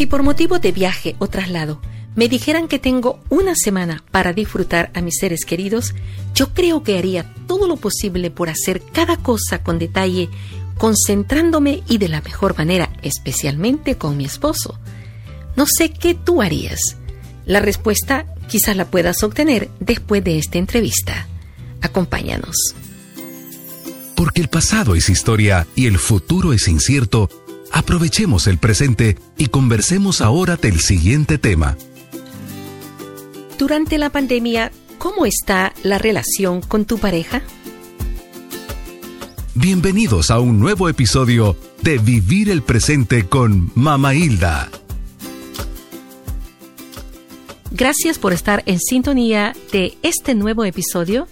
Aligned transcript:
Si 0.00 0.06
por 0.06 0.22
motivo 0.22 0.58
de 0.58 0.72
viaje 0.72 1.14
o 1.18 1.26
traslado 1.26 1.78
me 2.16 2.30
dijeran 2.30 2.68
que 2.68 2.78
tengo 2.78 3.20
una 3.28 3.54
semana 3.54 4.02
para 4.10 4.32
disfrutar 4.32 4.90
a 4.94 5.02
mis 5.02 5.18
seres 5.18 5.44
queridos, 5.44 5.94
yo 6.34 6.54
creo 6.54 6.82
que 6.82 6.96
haría 6.96 7.34
todo 7.46 7.68
lo 7.68 7.76
posible 7.76 8.30
por 8.30 8.48
hacer 8.48 8.80
cada 8.80 9.18
cosa 9.18 9.62
con 9.62 9.78
detalle, 9.78 10.30
concentrándome 10.78 11.82
y 11.86 11.98
de 11.98 12.08
la 12.08 12.22
mejor 12.22 12.56
manera, 12.56 12.90
especialmente 13.02 13.96
con 13.96 14.16
mi 14.16 14.24
esposo. 14.24 14.78
No 15.54 15.66
sé 15.66 15.90
qué 15.90 16.14
tú 16.14 16.40
harías. 16.40 16.80
La 17.44 17.60
respuesta 17.60 18.24
quizás 18.48 18.78
la 18.78 18.86
puedas 18.86 19.22
obtener 19.22 19.68
después 19.80 20.24
de 20.24 20.38
esta 20.38 20.56
entrevista. 20.56 21.28
Acompáñanos. 21.82 22.56
Porque 24.20 24.40
el 24.40 24.48
pasado 24.48 24.94
es 24.94 25.10
historia 25.10 25.66
y 25.74 25.86
el 25.86 25.98
futuro 25.98 26.54
es 26.54 26.68
incierto, 26.68 27.28
aprovechemos 27.72 28.46
el 28.46 28.58
presente 28.58 29.16
y 29.38 29.46
conversemos 29.46 30.20
ahora 30.20 30.56
del 30.56 30.80
siguiente 30.80 31.38
tema. 31.38 31.76
Durante 33.58 33.98
la 33.98 34.10
pandemia, 34.10 34.72
¿cómo 34.98 35.26
está 35.26 35.72
la 35.82 35.98
relación 35.98 36.62
con 36.62 36.84
tu 36.84 36.98
pareja? 36.98 37.42
Bienvenidos 39.54 40.30
a 40.30 40.40
un 40.40 40.58
nuevo 40.58 40.88
episodio 40.88 41.56
de 41.82 41.98
Vivir 41.98 42.50
el 42.50 42.62
Presente 42.62 43.26
con 43.26 43.70
Mama 43.74 44.14
Hilda. 44.14 44.70
Gracias 47.72 48.18
por 48.18 48.32
estar 48.32 48.62
en 48.66 48.78
sintonía 48.78 49.54
de 49.72 49.96
este 50.02 50.34
nuevo 50.34 50.64
episodio 50.64 51.28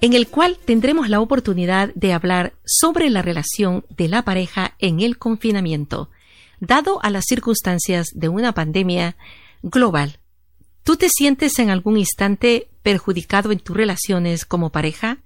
en 0.00 0.12
el 0.12 0.28
cual 0.28 0.58
tendremos 0.64 1.08
la 1.08 1.20
oportunidad 1.20 1.92
de 1.94 2.12
hablar 2.12 2.54
sobre 2.64 3.10
la 3.10 3.22
relación 3.22 3.84
de 3.96 4.08
la 4.08 4.22
pareja 4.22 4.74
en 4.78 5.00
el 5.00 5.18
confinamiento, 5.18 6.10
dado 6.60 7.02
a 7.02 7.10
las 7.10 7.24
circunstancias 7.26 8.08
de 8.14 8.28
una 8.28 8.52
pandemia 8.52 9.16
global. 9.62 10.18
¿Tú 10.82 10.96
te 10.96 11.08
sientes 11.08 11.58
en 11.58 11.70
algún 11.70 11.96
instante 11.96 12.68
perjudicado 12.82 13.50
en 13.50 13.58
tus 13.58 13.76
relaciones 13.76 14.44
como 14.44 14.70
pareja? 14.70 15.18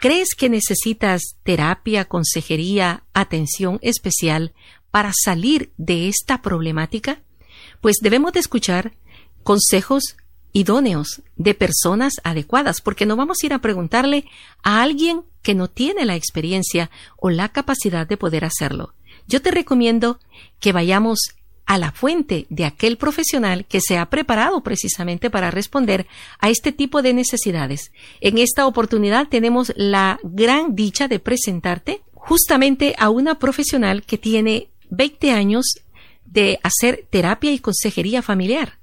¿Crees 0.00 0.34
que 0.36 0.48
necesitas 0.48 1.36
terapia, 1.42 2.04
consejería, 2.04 3.04
atención 3.14 3.78
especial 3.82 4.52
para 4.90 5.12
salir 5.24 5.72
de 5.76 6.08
esta 6.08 6.42
problemática? 6.42 7.22
Pues 7.80 7.96
debemos 8.00 8.32
de 8.32 8.40
escuchar 8.40 8.92
consejos 9.42 10.16
idóneos 10.52 11.22
de 11.36 11.54
personas 11.54 12.14
adecuadas, 12.24 12.80
porque 12.80 13.06
no 13.06 13.16
vamos 13.16 13.38
a 13.42 13.46
ir 13.46 13.52
a 13.52 13.60
preguntarle 13.60 14.26
a 14.62 14.82
alguien 14.82 15.22
que 15.42 15.54
no 15.54 15.68
tiene 15.68 16.04
la 16.04 16.16
experiencia 16.16 16.90
o 17.16 17.30
la 17.30 17.48
capacidad 17.48 18.06
de 18.06 18.16
poder 18.16 18.44
hacerlo. 18.44 18.94
Yo 19.26 19.40
te 19.42 19.50
recomiendo 19.50 20.18
que 20.60 20.72
vayamos 20.72 21.18
a 21.64 21.78
la 21.78 21.92
fuente 21.92 22.46
de 22.50 22.64
aquel 22.64 22.98
profesional 22.98 23.64
que 23.64 23.80
se 23.80 23.96
ha 23.96 24.06
preparado 24.10 24.62
precisamente 24.62 25.30
para 25.30 25.50
responder 25.50 26.06
a 26.38 26.50
este 26.50 26.72
tipo 26.72 27.02
de 27.02 27.14
necesidades. 27.14 27.92
En 28.20 28.38
esta 28.38 28.66
oportunidad 28.66 29.28
tenemos 29.28 29.72
la 29.76 30.18
gran 30.22 30.74
dicha 30.74 31.08
de 31.08 31.18
presentarte 31.18 32.02
justamente 32.14 32.94
a 32.98 33.10
una 33.10 33.38
profesional 33.38 34.02
que 34.02 34.18
tiene 34.18 34.68
20 34.90 35.32
años 35.32 35.64
de 36.24 36.58
hacer 36.62 37.06
terapia 37.10 37.52
y 37.52 37.58
consejería 37.58 38.22
familiar 38.22 38.81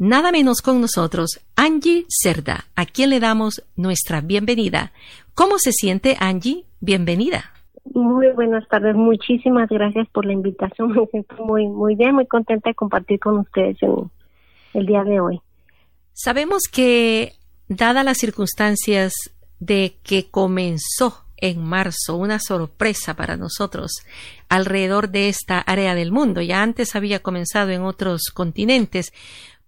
nada 0.00 0.32
menos 0.32 0.62
con 0.62 0.80
nosotros 0.80 1.40
Angie 1.56 2.06
Cerda, 2.08 2.64
a 2.74 2.86
quien 2.86 3.10
le 3.10 3.20
damos 3.20 3.62
nuestra 3.76 4.22
bienvenida. 4.22 4.92
¿Cómo 5.34 5.58
se 5.58 5.72
siente 5.72 6.16
Angie? 6.18 6.64
Bienvenida. 6.80 7.52
Muy 7.92 8.28
buenas 8.32 8.66
tardes, 8.68 8.96
muchísimas 8.96 9.68
gracias 9.68 10.08
por 10.08 10.24
la 10.24 10.32
invitación. 10.32 10.92
Me 10.92 11.06
siento 11.06 11.44
muy, 11.44 11.68
muy 11.68 11.96
bien, 11.96 12.14
muy 12.14 12.26
contenta 12.26 12.70
de 12.70 12.74
compartir 12.74 13.20
con 13.20 13.40
ustedes 13.40 13.76
el 14.72 14.86
día 14.86 15.04
de 15.04 15.20
hoy. 15.20 15.40
Sabemos 16.14 16.62
que, 16.72 17.34
dadas 17.68 18.04
las 18.04 18.16
circunstancias 18.16 19.12
de 19.58 19.96
que 20.02 20.30
comenzó 20.30 21.24
en 21.36 21.62
marzo 21.62 22.16
una 22.16 22.38
sorpresa 22.38 23.14
para 23.14 23.36
nosotros 23.36 23.92
alrededor 24.48 25.10
de 25.10 25.28
esta 25.28 25.58
área 25.60 25.94
del 25.94 26.12
mundo. 26.12 26.40
Ya 26.40 26.62
antes 26.62 26.96
había 26.96 27.20
comenzado 27.20 27.70
en 27.70 27.82
otros 27.82 28.30
continentes, 28.32 29.12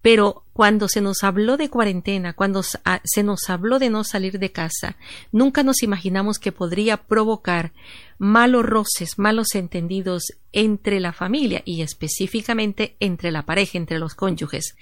pero 0.02 0.42
cuando 0.52 0.88
se 0.88 1.00
nos 1.00 1.22
habló 1.22 1.56
de 1.56 1.70
cuarentena, 1.70 2.34
cuando 2.34 2.60
ah, 2.84 3.00
se 3.04 3.22
nos 3.22 3.48
habló 3.48 3.78
de 3.78 3.88
no 3.88 4.04
salir 4.04 4.38
de 4.38 4.50
casa, 4.50 4.96
nunca 5.30 5.62
nos 5.62 5.82
imaginamos 5.82 6.38
que 6.38 6.52
podría 6.52 6.96
provocar 6.96 7.70
malos 8.18 8.66
roces, 8.66 9.18
malos 9.18 9.54
entendidos 9.54 10.24
entre 10.52 11.00
la 11.00 11.12
familia 11.12 11.62
y 11.64 11.82
específicamente 11.82 12.96
entre 13.00 13.30
la 13.30 13.42
pareja, 13.44 13.78
entre 13.78 13.98
los 13.98 14.14
cónyuges. 14.14 14.76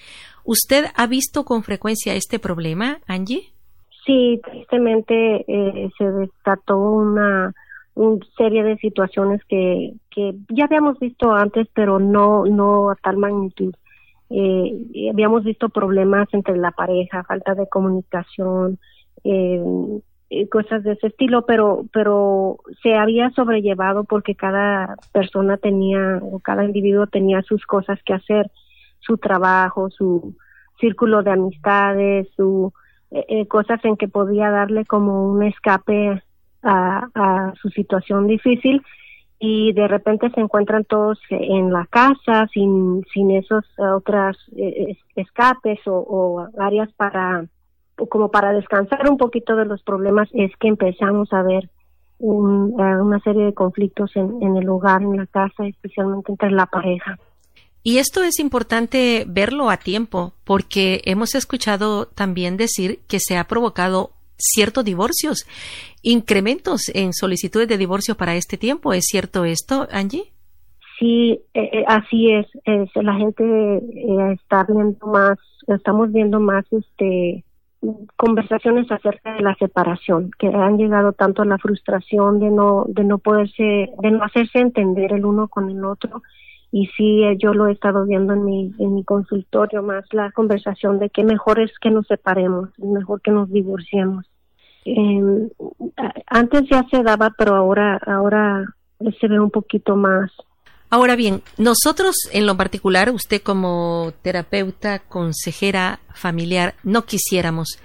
¿Usted 0.44 0.86
ha 0.96 1.06
visto 1.06 1.44
con 1.44 1.62
frecuencia 1.62 2.14
este 2.14 2.38
problema, 2.38 2.98
Angie? 3.06 3.52
Sí, 4.06 4.40
tristemente 4.42 5.44
eh, 5.46 5.90
se 5.96 6.04
desató 6.04 6.78
una, 6.78 7.52
serie 8.38 8.62
de 8.64 8.78
situaciones 8.78 9.42
que, 9.44 9.92
que 10.10 10.34
ya 10.48 10.64
habíamos 10.64 10.98
visto 10.98 11.32
antes, 11.32 11.68
pero 11.74 11.98
no, 11.98 12.46
no 12.46 12.90
a 12.90 12.94
tal 12.94 13.18
magnitud 13.18 13.74
eh, 14.30 15.10
habíamos 15.10 15.44
visto 15.44 15.68
problemas 15.68 16.28
entre 16.32 16.56
la 16.56 16.70
pareja, 16.70 17.24
falta 17.24 17.54
de 17.54 17.68
comunicación, 17.68 18.78
eh, 19.24 19.60
eh, 20.30 20.48
cosas 20.48 20.84
de 20.84 20.92
ese 20.92 21.08
estilo, 21.08 21.44
pero, 21.44 21.86
pero 21.92 22.58
se 22.82 22.94
había 22.94 23.30
sobrellevado 23.30 24.04
porque 24.04 24.36
cada 24.36 24.96
persona 25.12 25.56
tenía 25.56 26.20
o 26.22 26.38
cada 26.38 26.64
individuo 26.64 27.08
tenía 27.08 27.42
sus 27.42 27.66
cosas 27.66 27.98
que 28.04 28.14
hacer, 28.14 28.50
su 29.00 29.18
trabajo, 29.18 29.90
su 29.90 30.36
círculo 30.78 31.24
de 31.24 31.32
amistades, 31.32 32.28
su 32.36 32.72
eh, 33.10 33.48
cosas 33.48 33.84
en 33.84 33.96
que 33.96 34.06
podía 34.06 34.50
darle 34.50 34.84
como 34.84 35.28
un 35.32 35.42
escape 35.42 36.22
a, 36.62 37.08
a 37.14 37.52
su 37.60 37.68
situación 37.70 38.28
difícil 38.28 38.82
y 39.42 39.72
de 39.72 39.88
repente 39.88 40.30
se 40.30 40.40
encuentran 40.40 40.84
todos 40.84 41.18
en 41.30 41.72
la 41.72 41.86
casa 41.86 42.46
sin, 42.52 43.02
sin 43.12 43.30
esos 43.30 43.64
otras 43.78 44.36
eh, 44.54 44.98
escapes 45.16 45.80
o, 45.86 46.46
áreas 46.58 46.92
para 46.92 47.46
como 48.10 48.30
para 48.30 48.52
descansar 48.52 49.10
un 49.10 49.16
poquito 49.16 49.56
de 49.56 49.64
los 49.64 49.82
problemas 49.82 50.28
es 50.32 50.52
que 50.58 50.68
empezamos 50.68 51.32
a 51.32 51.42
ver 51.42 51.68
un, 52.18 52.74
una 52.78 53.18
serie 53.20 53.44
de 53.44 53.54
conflictos 53.54 54.14
en, 54.14 54.42
en 54.42 54.56
el 54.56 54.68
hogar, 54.68 55.02
en 55.02 55.16
la 55.16 55.26
casa, 55.26 55.66
especialmente 55.66 56.32
entre 56.32 56.50
la 56.50 56.66
pareja. 56.66 57.18
Y 57.82 57.98
esto 57.98 58.22
es 58.22 58.38
importante 58.40 59.24
verlo 59.26 59.70
a 59.70 59.78
tiempo, 59.78 60.32
porque 60.44 61.02
hemos 61.04 61.34
escuchado 61.34 62.06
también 62.06 62.56
decir 62.56 63.00
que 63.06 63.18
se 63.20 63.36
ha 63.36 63.44
provocado 63.44 64.12
ciertos 64.40 64.84
divorcios, 64.84 65.46
incrementos 66.02 66.90
en 66.94 67.12
solicitudes 67.12 67.68
de 67.68 67.78
divorcio 67.78 68.16
para 68.16 68.34
este 68.34 68.56
tiempo. 68.56 68.92
¿Es 68.92 69.04
cierto 69.06 69.44
esto, 69.44 69.86
Angie? 69.90 70.32
Sí, 71.00 71.40
eh, 71.54 71.70
eh, 71.72 71.84
así 71.88 72.30
es. 72.30 72.46
La 72.94 73.14
gente 73.14 73.42
eh, 73.42 74.32
está 74.34 74.64
viendo 74.64 75.06
más, 75.06 75.38
estamos 75.66 76.12
viendo 76.12 76.38
más 76.40 76.64
este 76.70 77.42
conversaciones 78.16 78.92
acerca 78.92 79.32
de 79.32 79.40
la 79.40 79.54
separación, 79.54 80.30
que 80.38 80.48
han 80.48 80.76
llegado 80.76 81.14
tanto 81.14 81.40
a 81.40 81.46
la 81.46 81.56
frustración 81.56 82.38
de 82.38 82.50
no 82.50 82.84
de 82.88 83.04
no 83.04 83.16
poderse 83.16 83.88
de 84.02 84.10
no 84.10 84.22
hacerse 84.22 84.58
entender 84.58 85.14
el 85.14 85.24
uno 85.24 85.48
con 85.48 85.70
el 85.70 85.82
otro 85.86 86.22
y 86.70 86.88
sí 86.88 87.22
yo 87.38 87.54
lo 87.54 87.68
he 87.68 87.72
estado 87.72 88.04
viendo 88.04 88.34
en 88.34 88.44
mi 88.44 88.74
en 88.78 88.96
mi 88.96 89.02
consultorio 89.02 89.82
más 89.82 90.04
la 90.12 90.30
conversación 90.32 90.98
de 90.98 91.08
que 91.08 91.24
mejor 91.24 91.58
es 91.58 91.72
que 91.78 91.90
nos 91.90 92.06
separemos, 92.06 92.68
mejor 92.78 93.22
que 93.22 93.30
nos 93.30 93.50
divorciemos 93.50 94.29
antes 96.26 96.62
ya 96.70 96.84
se 96.90 97.02
daba, 97.02 97.30
pero 97.36 97.54
ahora, 97.54 98.00
ahora 98.06 98.64
se 99.20 99.28
ve 99.28 99.38
un 99.38 99.50
poquito 99.50 99.96
más. 99.96 100.30
Ahora 100.92 101.14
bien, 101.14 101.42
nosotros 101.56 102.16
en 102.32 102.46
lo 102.46 102.56
particular, 102.56 103.10
usted 103.10 103.42
como 103.42 104.12
terapeuta, 104.22 104.98
consejera 104.98 106.00
familiar, 106.12 106.74
no 106.82 107.04
quisiéramos 107.04 107.78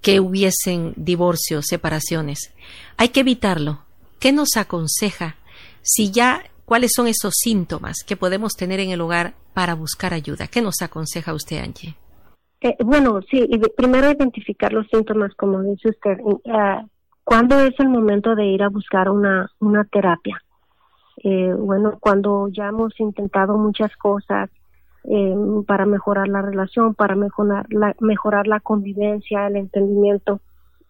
que 0.00 0.20
hubiesen 0.20 0.92
divorcios, 0.96 1.64
separaciones. 1.68 2.52
Hay 2.96 3.08
que 3.08 3.20
evitarlo. 3.20 3.80
¿Qué 4.20 4.32
nos 4.32 4.56
aconseja? 4.56 5.36
Si 5.82 6.12
ya, 6.12 6.44
¿cuáles 6.64 6.92
son 6.94 7.08
esos 7.08 7.34
síntomas 7.36 7.96
que 8.06 8.16
podemos 8.16 8.52
tener 8.52 8.78
en 8.80 8.90
el 8.90 9.00
hogar 9.00 9.34
para 9.52 9.74
buscar 9.74 10.14
ayuda? 10.14 10.46
¿Qué 10.46 10.62
nos 10.62 10.80
aconseja 10.80 11.34
usted, 11.34 11.58
Angie? 11.58 11.96
Eh, 12.64 12.76
bueno, 12.82 13.20
sí, 13.30 13.46
primero 13.76 14.10
identificar 14.10 14.72
los 14.72 14.86
síntomas, 14.88 15.34
como 15.34 15.62
dice 15.62 15.90
usted. 15.90 16.18
Eh, 16.44 16.86
¿Cuándo 17.22 17.60
es 17.60 17.78
el 17.78 17.90
momento 17.90 18.34
de 18.34 18.46
ir 18.46 18.62
a 18.62 18.70
buscar 18.70 19.10
una, 19.10 19.50
una 19.60 19.84
terapia? 19.84 20.42
Eh, 21.22 21.52
bueno, 21.58 21.98
cuando 22.00 22.48
ya 22.48 22.68
hemos 22.68 22.98
intentado 22.98 23.58
muchas 23.58 23.94
cosas 23.96 24.48
eh, 25.04 25.34
para 25.66 25.84
mejorar 25.84 26.28
la 26.28 26.40
relación, 26.40 26.94
para 26.94 27.14
mejorar 27.14 27.66
la, 27.68 27.94
mejorar 28.00 28.46
la 28.46 28.60
convivencia, 28.60 29.46
el 29.46 29.56
entendimiento 29.56 30.40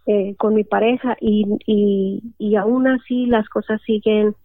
eh, 0.07 0.37
con 0.37 0.55
mi 0.55 0.63
pareja 0.63 1.17
y, 1.21 1.45
y, 1.67 2.23
y 2.39 2.55
aún 2.55 2.87
así 2.87 3.27
las 3.27 3.49
cosas 3.49 3.83
siguen 3.83 4.37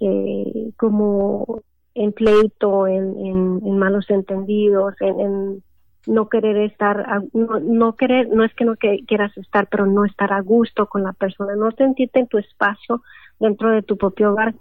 eh, 0.00 0.72
como 0.76 1.62
en 1.94 2.12
pleito, 2.12 2.86
en, 2.86 3.78
malos 3.78 4.10
entendidos, 4.10 4.94
en, 5.00 5.62
no 6.06 6.28
querer 6.28 6.56
estar, 6.58 7.22
no, 7.32 7.96
querer, 7.96 8.28
no 8.28 8.44
es 8.44 8.54
que 8.54 8.64
no 8.64 8.76
quieras 8.76 9.36
estar, 9.36 9.66
pero 9.68 9.86
no 9.86 10.04
estar 10.04 10.32
a 10.32 10.40
gusto 10.40 10.86
con 10.86 11.02
la 11.02 11.12
persona, 11.12 11.56
no 11.56 11.70
sentirte 11.72 12.20
en 12.20 12.28
tu 12.28 12.38
espacio 12.38 13.02
dentro 13.40 13.70
de 13.70 13.82
tu 13.82 13.96
propio 13.96 14.32
hogar. 14.32 14.54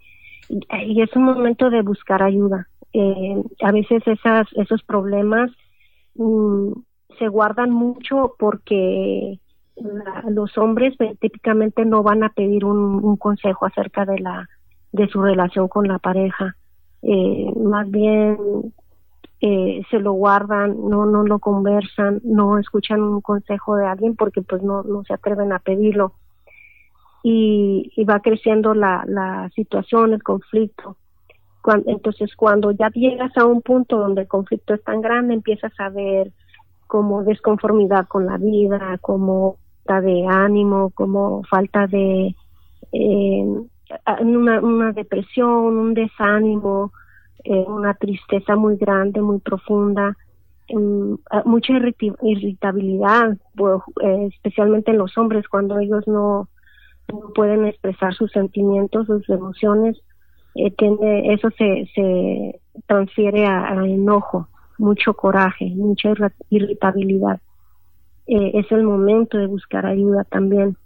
Y, 0.49 1.01
es 1.01 1.15
un 1.15 1.23
momento 1.23 1.69
de 1.69 1.81
buscar 1.81 2.23
ayuda. 2.23 2.67
Eh, 2.93 3.41
a 3.61 3.71
veces 3.71 4.03
esas, 4.07 4.47
esos 4.53 4.83
problemas 4.83 5.51
mm, 6.15 6.71
se 7.19 7.27
guardan 7.27 7.71
mucho 7.71 8.35
porque 8.39 9.39
los 10.29 10.57
hombres 10.57 10.95
pues, 10.97 11.17
típicamente 11.19 11.85
no 11.85 12.03
van 12.03 12.23
a 12.23 12.29
pedir 12.29 12.65
un, 12.65 13.17
consejo 13.17 13.65
acerca 13.65 14.05
de 14.05 14.19
la 14.19 14.47
de 14.91 15.07
su 15.09 15.21
relación 15.21 15.67
con 15.67 15.87
la 15.87 15.99
pareja 15.99 16.55
eh, 17.01 17.51
más 17.57 17.89
bien 17.91 18.37
eh, 19.41 19.81
se 19.89 19.99
lo 19.99 20.13
guardan 20.13 20.89
no 20.89 21.05
no 21.05 21.23
lo 21.23 21.39
conversan 21.39 22.21
no 22.23 22.57
escuchan 22.57 23.01
un 23.01 23.21
consejo 23.21 23.75
de 23.75 23.85
alguien 23.85 24.15
porque 24.15 24.41
pues 24.41 24.63
no 24.63 24.83
no 24.83 25.03
se 25.03 25.13
atreven 25.13 25.51
a 25.53 25.59
pedirlo. 25.59 26.13
Y, 27.27 27.91
y 27.95 28.03
va 28.03 28.19
creciendo 28.19 28.75
la 28.75 29.03
la 29.07 29.49
situación 29.55 30.13
el 30.13 30.21
conflicto. 30.21 30.95
Entonces 31.87 32.35
cuando 32.35 32.69
ya 32.71 32.89
llegas 32.89 33.35
a 33.37 33.45
un 33.45 33.63
punto 33.63 33.97
donde 33.97 34.21
el 34.21 34.27
conflicto 34.27 34.75
es 34.75 34.83
tan 34.83 35.01
grande 35.01 35.33
empiezas 35.33 35.73
a 35.79 35.89
ver 35.89 36.31
como 36.87 37.23
desconformidad 37.23 38.07
con 38.07 38.27
la 38.27 38.37
vida, 38.37 38.99
como 39.01 39.57
falta 39.85 40.01
de 40.01 40.25
ánimo, 40.27 40.91
como 40.91 41.43
falta 41.43 41.87
de 41.87 42.35
eh, 42.91 43.45
una, 44.21 44.59
una, 44.59 44.91
depresión, 44.91 45.77
un 45.77 45.93
desánimo, 45.93 46.91
eh, 47.45 47.65
una 47.67 47.93
tristeza 47.93 48.55
muy 48.55 48.75
grande, 48.75 49.21
muy 49.21 49.39
profunda, 49.39 50.17
em, 50.67 51.17
mucha 51.45 51.73
irritabilidad, 52.21 53.37
pues, 53.55 53.81
eh, 54.03 54.29
especialmente 54.33 54.91
en 54.91 54.97
los 54.97 55.17
hombres 55.17 55.47
cuando 55.47 55.79
ellos 55.79 56.07
no, 56.07 56.49
pueden 57.35 57.65
expresar 57.65 58.13
sus 58.15 58.31
sentimientos, 58.31 59.05
sus 59.07 59.29
emociones, 59.29 59.95
tiende, 60.77 61.33
eso 61.33 61.49
se, 61.57 61.87
se 61.93 62.59
transfiere 62.87 63.45
a 63.45 63.73
enojo 63.85 64.47
mucho 64.77 65.13
coraje, 65.13 65.71
mucha 65.75 66.13
irritabilidad. 66.49 67.39
Eh, 68.27 68.51
es 68.55 68.71
el 68.71 68.83
momento 68.83 69.37
de 69.37 69.47
buscar 69.47 69.85
ayuda 69.85 70.23
también. 70.25 70.77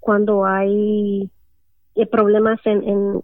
cuando 0.00 0.44
hay 0.44 1.22
eh, 1.22 1.30
problemas 2.04 2.60
en, 2.66 2.82
en, 2.86 3.20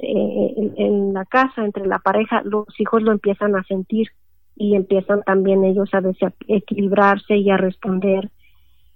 en, 0.76 1.12
la 1.12 1.26
casa, 1.26 1.64
entre 1.64 1.86
la 1.86 1.98
pareja, 1.98 2.40
los 2.42 2.64
hijos 2.80 3.02
lo 3.02 3.12
empiezan 3.12 3.54
a 3.54 3.62
sentir 3.64 4.08
y 4.56 4.74
empiezan 4.76 5.22
también 5.24 5.64
ellos 5.64 5.90
a 5.92 6.00
equilibrarse 6.48 7.36
y 7.36 7.50
a 7.50 7.58
responder 7.58 8.30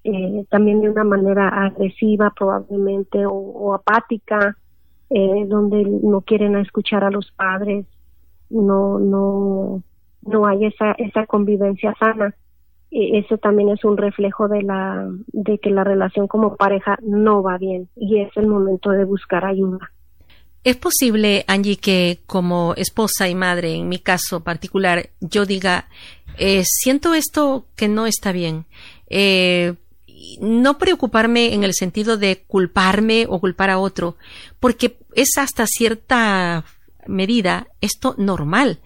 eh, 0.04 0.46
también 0.48 0.80
de 0.80 0.88
una 0.88 1.04
manera 1.04 1.48
agresiva 1.48 2.32
probablemente 2.34 3.26
o, 3.26 3.74
apática, 3.74 4.56
donde 5.10 5.84
no 5.84 6.22
quieren 6.22 6.56
escuchar 6.56 7.04
a 7.04 7.10
los 7.10 7.30
padres, 7.32 7.86
no, 8.50 8.98
no, 8.98 9.82
no 10.22 10.46
hay 10.46 10.66
esa, 10.66 10.92
esa 10.92 11.26
convivencia 11.26 11.94
sana. 11.98 12.34
Y 12.98 13.18
eso 13.18 13.36
también 13.36 13.68
es 13.68 13.84
un 13.84 13.98
reflejo 13.98 14.48
de 14.48 14.62
la 14.62 15.06
de 15.26 15.58
que 15.58 15.68
la 15.68 15.84
relación 15.84 16.26
como 16.28 16.56
pareja 16.56 16.96
no 17.02 17.42
va 17.42 17.58
bien 17.58 17.90
y 17.94 18.22
es 18.22 18.30
el 18.36 18.46
momento 18.46 18.88
de 18.88 19.04
buscar 19.04 19.44
ayuda. 19.44 19.92
¿Es 20.64 20.76
posible, 20.76 21.44
Angie, 21.46 21.76
que 21.76 22.20
como 22.24 22.72
esposa 22.74 23.28
y 23.28 23.34
madre, 23.34 23.74
en 23.74 23.90
mi 23.90 23.98
caso 23.98 24.42
particular, 24.42 25.10
yo 25.20 25.44
diga, 25.44 25.88
eh, 26.38 26.62
siento 26.64 27.12
esto 27.12 27.66
que 27.76 27.86
no 27.86 28.06
está 28.06 28.32
bien? 28.32 28.64
Eh, 29.10 29.74
no 30.40 30.78
preocuparme 30.78 31.52
en 31.52 31.64
el 31.64 31.74
sentido 31.74 32.16
de 32.16 32.44
culparme 32.46 33.26
o 33.28 33.40
culpar 33.40 33.68
a 33.68 33.78
otro, 33.78 34.16
porque 34.58 34.96
es 35.14 35.36
hasta 35.36 35.66
cierta 35.66 36.64
medida 37.06 37.66
esto 37.82 38.14
normal 38.16 38.80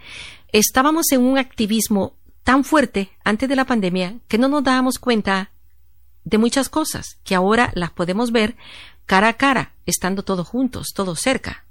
estábamos 0.52 1.12
en 1.12 1.22
un 1.22 1.38
activismo 1.38 2.14
tan 2.44 2.64
fuerte 2.64 3.10
antes 3.24 3.48
de 3.48 3.56
la 3.56 3.64
pandemia 3.64 4.14
que 4.28 4.38
no 4.38 4.48
nos 4.48 4.64
dábamos 4.64 4.98
cuenta 4.98 5.50
de 6.24 6.38
muchas 6.38 6.68
cosas 6.68 7.20
que 7.24 7.34
ahora 7.34 7.70
las 7.74 7.90
podemos 7.90 8.32
ver 8.32 8.54
cara 9.06 9.28
a 9.28 9.32
cara, 9.34 9.72
estando 9.86 10.22
todos 10.22 10.48
juntos, 10.48 10.88
todos 10.94 11.18
cerca. 11.20 11.64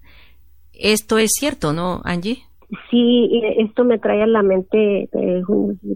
Esto 0.74 1.18
es 1.18 1.32
cierto, 1.38 1.74
¿no, 1.74 2.02
Angie? 2.04 2.44
Sí, 2.90 3.42
esto 3.58 3.84
me 3.84 3.98
trae 3.98 4.22
a 4.22 4.28
la 4.28 4.44
mente 4.44 5.10
eh, 5.12 5.42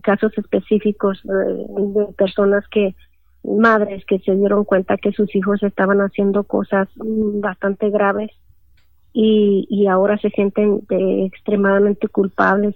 casos 0.01 0.31
específicos 0.37 1.21
de 1.23 2.05
personas 2.17 2.63
que, 2.69 2.95
madres 3.43 4.03
que 4.05 4.19
se 4.19 4.35
dieron 4.35 4.63
cuenta 4.63 4.97
que 4.97 5.11
sus 5.11 5.35
hijos 5.35 5.61
estaban 5.63 5.99
haciendo 5.99 6.45
cosas 6.45 6.87
bastante 6.95 7.89
graves 7.89 8.31
y, 9.11 9.67
y 9.69 9.87
ahora 9.87 10.17
se 10.17 10.29
sienten 10.29 10.81
eh, 10.89 11.25
extremadamente 11.25 12.07
culpables 12.07 12.75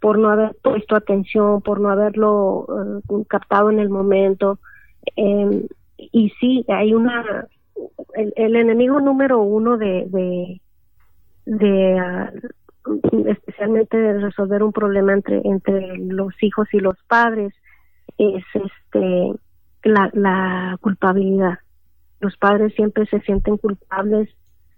por 0.00 0.18
no 0.18 0.30
haber 0.30 0.56
puesto 0.62 0.96
atención, 0.96 1.62
por 1.62 1.80
no 1.80 1.90
haberlo 1.90 2.66
eh, 2.68 3.24
captado 3.28 3.70
en 3.70 3.78
el 3.78 3.88
momento. 3.88 4.58
Eh, 5.16 5.66
y 5.96 6.30
sí, 6.40 6.64
hay 6.68 6.94
una, 6.94 7.46
el, 8.14 8.56
enemigo 8.56 9.00
número 9.00 9.40
uno 9.40 9.76
de, 9.76 10.60
de, 11.44 11.98
ah, 11.98 12.32
especialmente 13.26 13.96
de 13.96 14.20
resolver 14.20 14.62
un 14.62 14.72
problema 14.72 15.12
entre, 15.12 15.40
entre 15.44 15.98
los 15.98 16.32
hijos 16.42 16.68
y 16.72 16.78
los 16.78 16.96
padres, 17.08 17.52
es 18.16 18.44
este 18.54 19.32
la, 19.84 20.10
la 20.12 20.78
culpabilidad. 20.80 21.58
Los 22.20 22.36
padres 22.36 22.74
siempre 22.74 23.06
se 23.06 23.20
sienten 23.20 23.56
culpables 23.58 24.28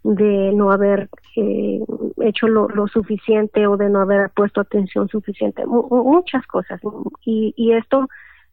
de 0.03 0.53
no 0.53 0.73
haber 0.73 1.09
eh, 1.37 1.81
hecho 2.23 2.49
lo, 2.49 2.69
lo, 2.69 2.89
suficiente 2.89 3.67
o 3.67 3.77
de 3.77 3.91
no 3.91 4.01
haber 4.01 4.31
puesto 4.31 4.61
atención 4.61 5.09
suficiente, 5.09 5.65
muchas 5.67 6.47
cosas. 6.47 6.81
Y, 7.25 7.53
y 7.57 7.73
esto 7.73 8.09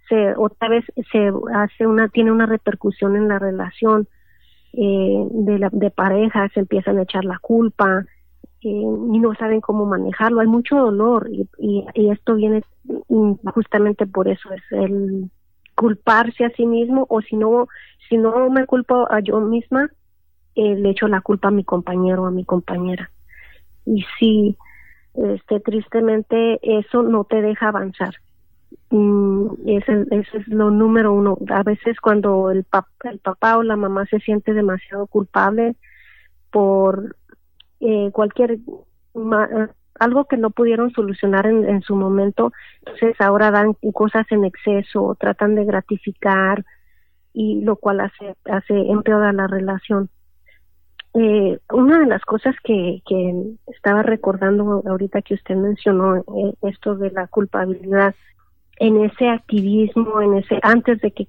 se 0.10 0.36
otra 0.36 0.70
vez 0.70 0.86
se 1.12 1.32
hace 1.54 1.88
una 1.88 2.10
tiene 2.10 2.32
una 2.32 2.46
repercusión 2.46 3.16
en 3.16 3.28
la 3.28 3.40
relación 3.40 4.08
eh, 4.74 5.28
de, 5.32 5.60
la, 5.60 5.70
de 5.72 5.90
pareja, 5.90 6.50
se 6.50 6.60
empiezan 6.60 6.98
a 6.98 7.04
echar 7.04 7.26
la 7.26 7.40
culpa 7.40 8.06
eh, 8.62 8.70
y 8.70 9.20
no 9.20 9.34
saben 9.36 9.62
cómo 9.62 9.86
manejarlo. 9.86 10.42
Hay 10.42 10.48
mucho 10.48 10.76
dolor 10.76 11.30
y, 11.32 11.48
y, 11.58 11.86
y 11.94 12.12
esto 12.12 12.36
viene 12.36 12.64
justamente 13.54 14.06
por 14.06 14.28
eso, 14.28 14.52
es 14.52 14.64
el 14.72 15.30
culparse 15.76 16.44
a 16.44 16.50
sí 16.52 16.66
mismo 16.66 17.06
o 17.10 17.22
si 17.22 17.36
no, 17.36 17.68
si 18.10 18.18
no 18.18 18.50
me 18.50 18.66
culpo 18.66 19.08
a 19.12 19.20
yo 19.20 19.40
misma, 19.40 19.90
eh, 20.58 20.76
le 20.76 20.90
echo 20.90 21.08
la 21.08 21.22
culpa 21.22 21.50
a 21.50 21.52
mi 21.52 21.64
compañero 21.64 22.24
o 22.24 22.26
a 22.26 22.32
mi 22.32 22.44
compañera. 22.44 23.12
Y 23.86 24.04
sí, 24.18 24.58
este, 25.14 25.60
tristemente 25.60 26.60
eso 26.64 27.04
no 27.04 27.26
te 27.26 27.44
deja 27.44 27.68
avanzar. 27.68 28.16
Mm, 28.90 29.50
ese, 29.68 30.06
es 30.10 30.48
lo 30.48 30.72
número 30.72 31.14
uno. 31.14 31.38
A 31.50 31.62
veces 31.62 32.00
cuando 32.02 32.50
el, 32.50 32.66
el 33.04 33.20
papá 33.20 33.58
o 33.58 33.64
la 33.64 33.76
mamá 33.76 34.08
se 34.08 34.20
siente 34.20 34.54
demasiado 34.54 35.06
culpable 35.06 35.76
por 36.52 37.16
eh, 37.80 38.10
cualquier 38.12 38.58
algo 40.00 40.26
que 40.26 40.38
no 40.38 40.50
pudieron 40.50 40.92
solucionar 40.92 41.46
en, 41.46 41.70
en, 41.70 41.82
su 41.84 41.96
momento, 41.96 42.52
entonces 42.80 43.16
ahora 43.20 43.52
dan 43.52 43.74
cosas 43.94 44.26
en 44.32 44.44
exceso, 44.44 45.16
tratan 45.20 45.54
de 45.54 45.66
gratificar 45.66 46.66
y 47.34 47.62
lo 47.62 47.76
cual 47.76 48.00
hace 48.00 48.36
hace 48.46 48.74
empeora 48.74 49.32
la 49.34 49.46
relación. 49.46 50.10
Eh, 51.20 51.58
una 51.74 52.00
de 52.00 52.06
las 52.06 52.24
cosas 52.26 52.56
que, 52.64 53.02
que 53.08 53.34
estaba 53.66 54.04
recordando 54.04 54.84
ahorita 54.86 55.24
que 55.24 55.34
usted 55.34 55.56
mencionó, 55.56 56.18
eh, 56.18 56.24
esto 56.62 56.96
de 56.96 57.10
la 57.10 57.26
culpabilidad, 57.26 58.14
en 58.78 59.04
ese 59.04 59.28
activismo, 59.28 60.22
en 60.22 60.36
ese 60.36 60.60
antes 60.62 61.02
de 61.02 61.10
que 61.10 61.26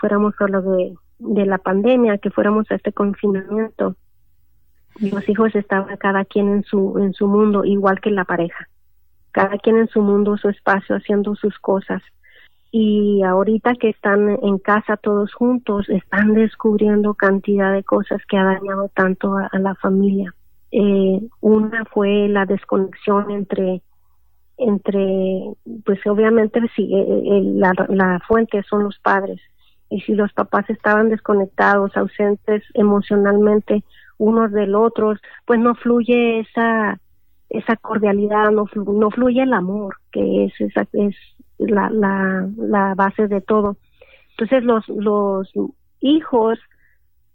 fuéramos 0.00 0.34
a 0.38 0.46
lo 0.46 0.62
de, 0.62 0.94
de 1.18 1.44
la 1.44 1.58
pandemia, 1.58 2.18
que 2.18 2.30
fuéramos 2.30 2.70
a 2.70 2.76
este 2.76 2.92
confinamiento, 2.92 3.96
los 5.00 5.28
hijos 5.28 5.56
estaban 5.56 5.96
cada 5.96 6.24
quien 6.24 6.48
en 6.48 6.62
su 6.62 6.96
en 6.98 7.12
su 7.12 7.26
mundo, 7.26 7.64
igual 7.64 8.00
que 8.00 8.12
la 8.12 8.24
pareja, 8.24 8.68
cada 9.32 9.58
quien 9.58 9.76
en 9.76 9.88
su 9.88 10.02
mundo, 10.02 10.36
su 10.36 10.50
espacio, 10.50 10.94
haciendo 10.94 11.34
sus 11.34 11.58
cosas 11.58 12.00
y 12.78 13.22
ahorita 13.22 13.74
que 13.76 13.88
están 13.88 14.38
en 14.42 14.58
casa 14.58 14.98
todos 14.98 15.32
juntos 15.32 15.88
están 15.88 16.34
descubriendo 16.34 17.14
cantidad 17.14 17.72
de 17.72 17.82
cosas 17.82 18.20
que 18.28 18.36
ha 18.36 18.44
dañado 18.44 18.90
tanto 18.94 19.34
a, 19.34 19.58
la 19.58 19.74
familia. 19.76 20.34
Eh, 20.72 21.22
una 21.40 21.86
fue 21.86 22.28
la 22.28 22.44
desconexión 22.44 23.30
entre 23.30 23.80
entre 24.58 25.54
pues 25.86 26.06
obviamente 26.06 26.60
si 26.74 26.94
eh, 26.94 27.40
la, 27.54 27.72
la 27.88 28.20
fuente 28.28 28.62
son 28.68 28.84
los 28.84 28.98
padres 28.98 29.40
y 29.88 30.02
si 30.02 30.12
los 30.12 30.34
papás 30.34 30.68
estaban 30.68 31.08
desconectados, 31.08 31.96
ausentes 31.96 32.62
emocionalmente 32.74 33.84
unos 34.18 34.52
del 34.52 34.74
otro, 34.74 35.14
pues 35.46 35.58
no 35.60 35.74
fluye 35.76 36.40
esa 36.40 37.00
esa 37.48 37.76
cordialidad, 37.76 38.50
no, 38.50 38.66
no 38.74 39.10
fluye 39.10 39.42
el 39.42 39.52
amor, 39.54 39.96
que 40.10 40.44
es, 40.46 40.60
esa, 40.60 40.86
es 40.92 41.14
la, 41.58 41.90
la, 41.90 42.48
la 42.56 42.94
base 42.94 43.28
de 43.28 43.40
todo. 43.40 43.76
Entonces 44.30 44.64
los, 44.64 44.86
los 44.88 45.50
hijos 46.00 46.58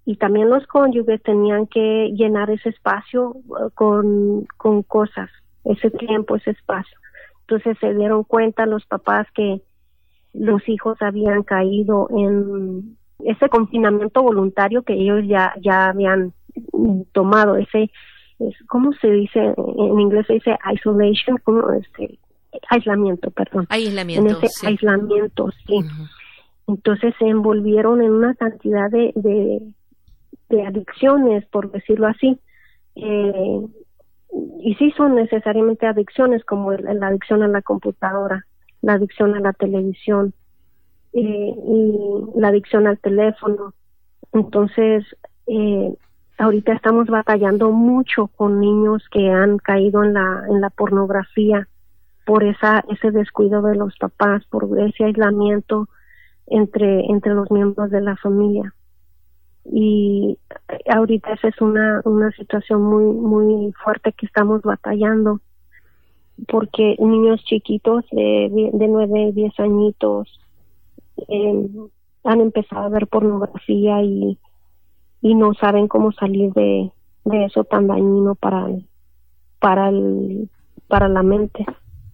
y 0.06 0.16
también 0.18 0.50
los 0.50 0.66
cónyuges 0.68 1.22
tenían 1.24 1.68
que 1.68 2.12
llenar 2.14 2.50
ese 2.50 2.70
espacio 2.70 3.36
uh, 3.48 3.70
con, 3.74 4.46
con 4.58 4.84
cosas, 4.84 5.30
ese 5.64 5.92
tiempo, 5.92 6.36
ese 6.36 6.52
espacio. 6.52 6.98
Entonces 7.42 7.78
se 7.80 7.94
dieron 7.94 8.24
cuenta 8.24 8.66
los 8.66 8.86
papás 8.86 9.28
que 9.34 9.62
los 10.34 10.68
hijos 10.70 11.02
habían 11.02 11.44
caído 11.44 12.08
en 12.12 12.98
ese 13.20 13.50
confinamiento 13.50 14.24
voluntario 14.24 14.84
que 14.84 14.94
ellos 14.94 15.22
ya, 15.28 15.54
ya 15.62 15.90
habían 15.90 16.34
tomado, 17.12 17.58
ese, 17.58 17.92
es, 18.40 18.56
¿cómo 18.68 18.94
se 18.94 19.12
dice? 19.12 19.54
En 19.58 20.00
inglés 20.00 20.26
se 20.28 20.34
dice 20.34 20.58
isolation, 20.74 21.38
como 21.44 21.72
este, 21.74 22.18
aislamiento, 22.70 23.32
perdón. 23.32 23.68
Aislamiento. 23.70 24.38
En 24.38 24.44
ese 24.44 24.68
aislamiento, 24.68 25.50
sí. 25.66 25.80
Entonces 26.68 27.14
se 27.20 27.26
envolvieron 27.28 28.02
en 28.02 28.12
una 28.12 28.36
cantidad 28.36 28.90
de, 28.90 29.12
de, 29.16 30.64
adicciones, 30.64 31.46
por 31.48 31.72
decirlo 31.72 32.08
así. 32.08 32.40
Eh, 32.96 33.62
y 34.62 34.76
sí 34.76 34.92
son 34.96 35.16
necesariamente 35.16 35.88
adicciones 35.88 36.44
como 36.46 36.72
la 36.72 37.08
adicción 37.08 37.44
a 37.44 37.48
la 37.48 37.62
computadora, 37.62 38.46
la 38.82 38.94
adicción 38.94 39.36
a 39.36 39.40
la 39.40 39.54
televisión 39.54 40.34
eh, 41.14 41.54
y 41.56 42.40
la 42.40 42.50
adicción 42.50 42.88
al 42.88 43.00
teléfono. 43.00 43.74
Entonces, 44.32 45.06
eh, 45.48 45.94
ahorita 46.38 46.74
estamos 46.74 47.08
batallando 47.08 47.72
mucho 47.72 48.28
con 48.28 48.60
niños 48.60 49.04
que 49.12 49.30
han 49.30 49.58
caído 49.58 50.04
en 50.04 50.14
la, 50.14 50.46
en 50.50 50.62
la 50.62 50.70
pornografía 50.70 51.68
por 52.26 52.44
esa, 52.44 52.84
ese 52.90 53.12
descuido 53.12 53.62
de 53.62 53.76
los 53.76 53.98
papás, 53.98 54.46
por 54.46 54.68
ese 54.80 55.06
aislamiento 55.06 55.88
entre, 56.48 57.06
entre 57.06 57.34
los 57.34 57.50
miembros 57.52 57.90
de 57.92 58.02
la 58.02 58.16
familia. 58.18 58.74
Y 59.66 60.38
ahorita 60.90 61.34
esa 61.34 61.50
es 61.50 61.62
una, 61.62 62.02
una 62.06 62.32
situación 62.32 62.84
muy, 62.84 63.04
muy 63.04 63.72
fuerte 63.74 64.14
que 64.14 64.26
estamos 64.26 64.62
batallando 64.62 65.40
porque 66.48 66.96
niños 67.00 67.44
chiquitos 67.44 68.06
de, 68.12 68.70
de 68.74 68.88
9, 68.88 69.32
10 69.34 69.60
añitos 69.60 70.40
eh, 71.28 71.70
han 72.24 72.42
empezado 72.42 72.86
a 72.86 72.90
ver 72.90 73.08
pornografía 73.08 74.02
y, 74.02 74.38
y 75.22 75.36
no 75.36 75.54
saben 75.54 75.88
cómo 75.88 76.12
salir 76.12 76.52
de, 76.54 76.92
de 77.26 77.46
eso 77.46 77.64
tan 77.64 77.88
dañino 77.88 78.36
para, 78.36 78.68
para, 79.60 79.90
el, 79.90 80.50
para 80.88 81.08
la 81.08 81.24
mente, 81.24 81.66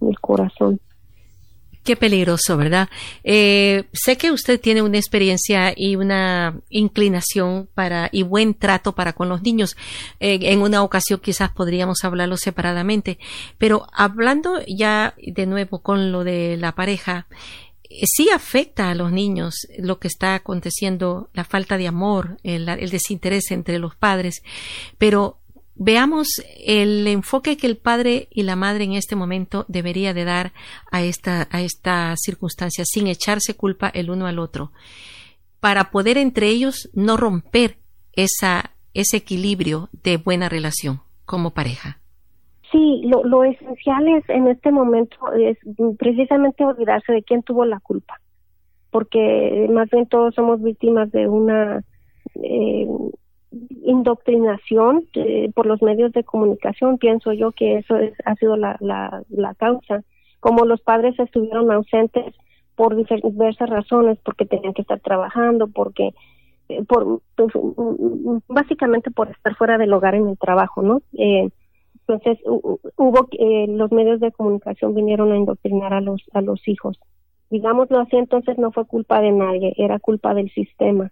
el 0.02 0.20
corazón. 0.20 0.80
Qué 1.88 1.96
peligroso, 1.96 2.58
¿verdad? 2.58 2.90
Eh, 3.24 3.86
sé 3.94 4.18
que 4.18 4.32
usted 4.32 4.60
tiene 4.60 4.82
una 4.82 4.98
experiencia 4.98 5.74
y 5.74 5.96
una 5.96 6.60
inclinación 6.70 7.70
para 7.74 8.10
y 8.12 8.24
buen 8.24 8.56
trato 8.56 8.94
para 8.94 9.14
con 9.14 9.30
los 9.30 9.42
niños. 9.42 9.78
Eh, 10.20 10.38
en 10.42 10.62
una 10.62 10.84
ocasión 10.84 11.22
quizás 11.24 11.50
podríamos 11.50 12.04
hablarlo 12.04 12.36
separadamente, 12.36 13.20
pero 13.58 13.88
hablando 13.94 14.60
ya 14.68 15.14
de 15.26 15.46
nuevo 15.46 15.82
con 15.82 16.12
lo 16.12 16.26
de 16.26 16.58
la 16.58 16.76
pareja, 16.76 17.28
eh, 17.90 18.04
sí 18.06 18.30
afecta 18.32 18.90
a 18.90 18.96
los 18.96 19.14
niños 19.14 19.56
lo 19.80 19.98
que 19.98 20.10
está 20.10 20.36
aconteciendo, 20.36 21.30
la 21.32 21.46
falta 21.46 21.78
de 21.78 21.88
amor, 21.88 22.38
el, 22.44 22.68
el 22.68 22.90
desinterés 22.90 23.50
entre 23.52 23.80
los 23.80 23.96
padres, 23.96 24.44
pero 24.98 25.40
Veamos 25.80 26.28
el 26.66 27.06
enfoque 27.08 27.56
que 27.56 27.68
el 27.68 27.78
padre 27.78 28.28
y 28.32 28.44
la 28.44 28.56
madre 28.56 28.84
en 28.86 28.94
este 28.94 29.16
momento 29.16 29.64
debería 29.68 30.14
de 30.14 30.26
dar 30.26 30.52
a 30.92 31.04
esta, 31.04 31.48
a 31.52 31.62
esta 31.62 32.16
circunstancia 32.18 32.84
sin 32.84 33.06
echarse 33.06 33.56
culpa 33.56 33.90
el 33.90 34.10
uno 34.10 34.26
al 34.26 34.40
otro, 34.40 34.72
para 35.60 35.92
poder 35.92 36.18
entre 36.18 36.48
ellos 36.48 36.90
no 36.94 37.16
romper 37.16 37.78
esa, 38.14 38.72
ese 38.96 39.18
equilibrio 39.18 39.90
de 40.04 40.18
buena 40.18 40.50
relación 40.50 41.02
como 41.26 41.52
pareja. 41.52 42.00
Sí, 42.72 43.04
lo, 43.06 43.24
lo 43.24 43.44
esencial 43.44 44.08
es 44.08 44.28
en 44.30 44.48
este 44.48 44.72
momento 44.72 45.16
es 45.34 45.58
precisamente 46.00 46.66
olvidarse 46.66 47.14
de 47.14 47.22
quién 47.22 47.44
tuvo 47.44 47.66
la 47.66 47.80
culpa, 47.80 48.20
porque 48.90 49.68
más 49.72 49.90
bien 49.92 50.08
todos 50.08 50.34
somos 50.34 50.62
víctimas 50.62 51.12
de 51.12 51.28
una 51.28 51.84
eh, 52.36 52.88
indoctrinación 53.84 55.06
eh, 55.14 55.52
por 55.54 55.66
los 55.66 55.82
medios 55.82 56.12
de 56.14 56.24
comunicación, 56.24 56.98
pienso 56.98 57.34
yo 57.34 57.52
que 57.52 57.78
eso 57.78 57.98
es, 57.98 58.14
ha 58.26 58.36
sido 58.36 58.56
la, 58.58 58.78
la, 58.80 59.24
la 59.30 59.54
causa. 59.56 60.04
Como 60.40 60.66
los 60.66 60.82
padres 60.82 61.20
estuvieron 61.20 61.72
ausentes 61.72 62.34
por 62.76 62.96
diversas 62.96 63.70
razones, 63.70 64.20
porque 64.24 64.46
tenían 64.46 64.74
que 64.74 64.84
estar 64.84 65.00
trabajando, 65.00 65.68
porque 65.68 66.14
eh, 66.70 66.84
por 66.84 67.22
pues, 67.36 67.54
básicamente 68.48 69.10
por 69.10 69.30
estar 69.30 69.56
fuera 69.56 69.78
del 69.78 69.94
hogar 69.94 70.16
en 70.16 70.28
el 70.28 70.38
trabajo, 70.38 70.82
¿no? 70.82 71.02
Eh, 71.18 71.50
entonces 72.08 72.38
hubo 72.46 73.28
eh, 73.32 73.66
los 73.68 73.92
medios 73.92 74.20
de 74.20 74.32
comunicación 74.32 74.94
vinieron 74.94 75.32
a 75.32 75.38
indoctrinar 75.38 75.94
a 75.94 76.02
los 76.02 76.22
a 76.34 76.42
los 76.42 76.66
hijos. 76.68 77.00
Digámoslo 77.50 78.00
así, 78.00 78.18
entonces 78.18 78.58
no 78.58 78.72
fue 78.72 78.86
culpa 78.86 79.22
de 79.22 79.32
nadie, 79.32 79.74
era 79.78 80.00
culpa 80.00 80.34
del 80.34 80.50
sistema. 80.52 81.12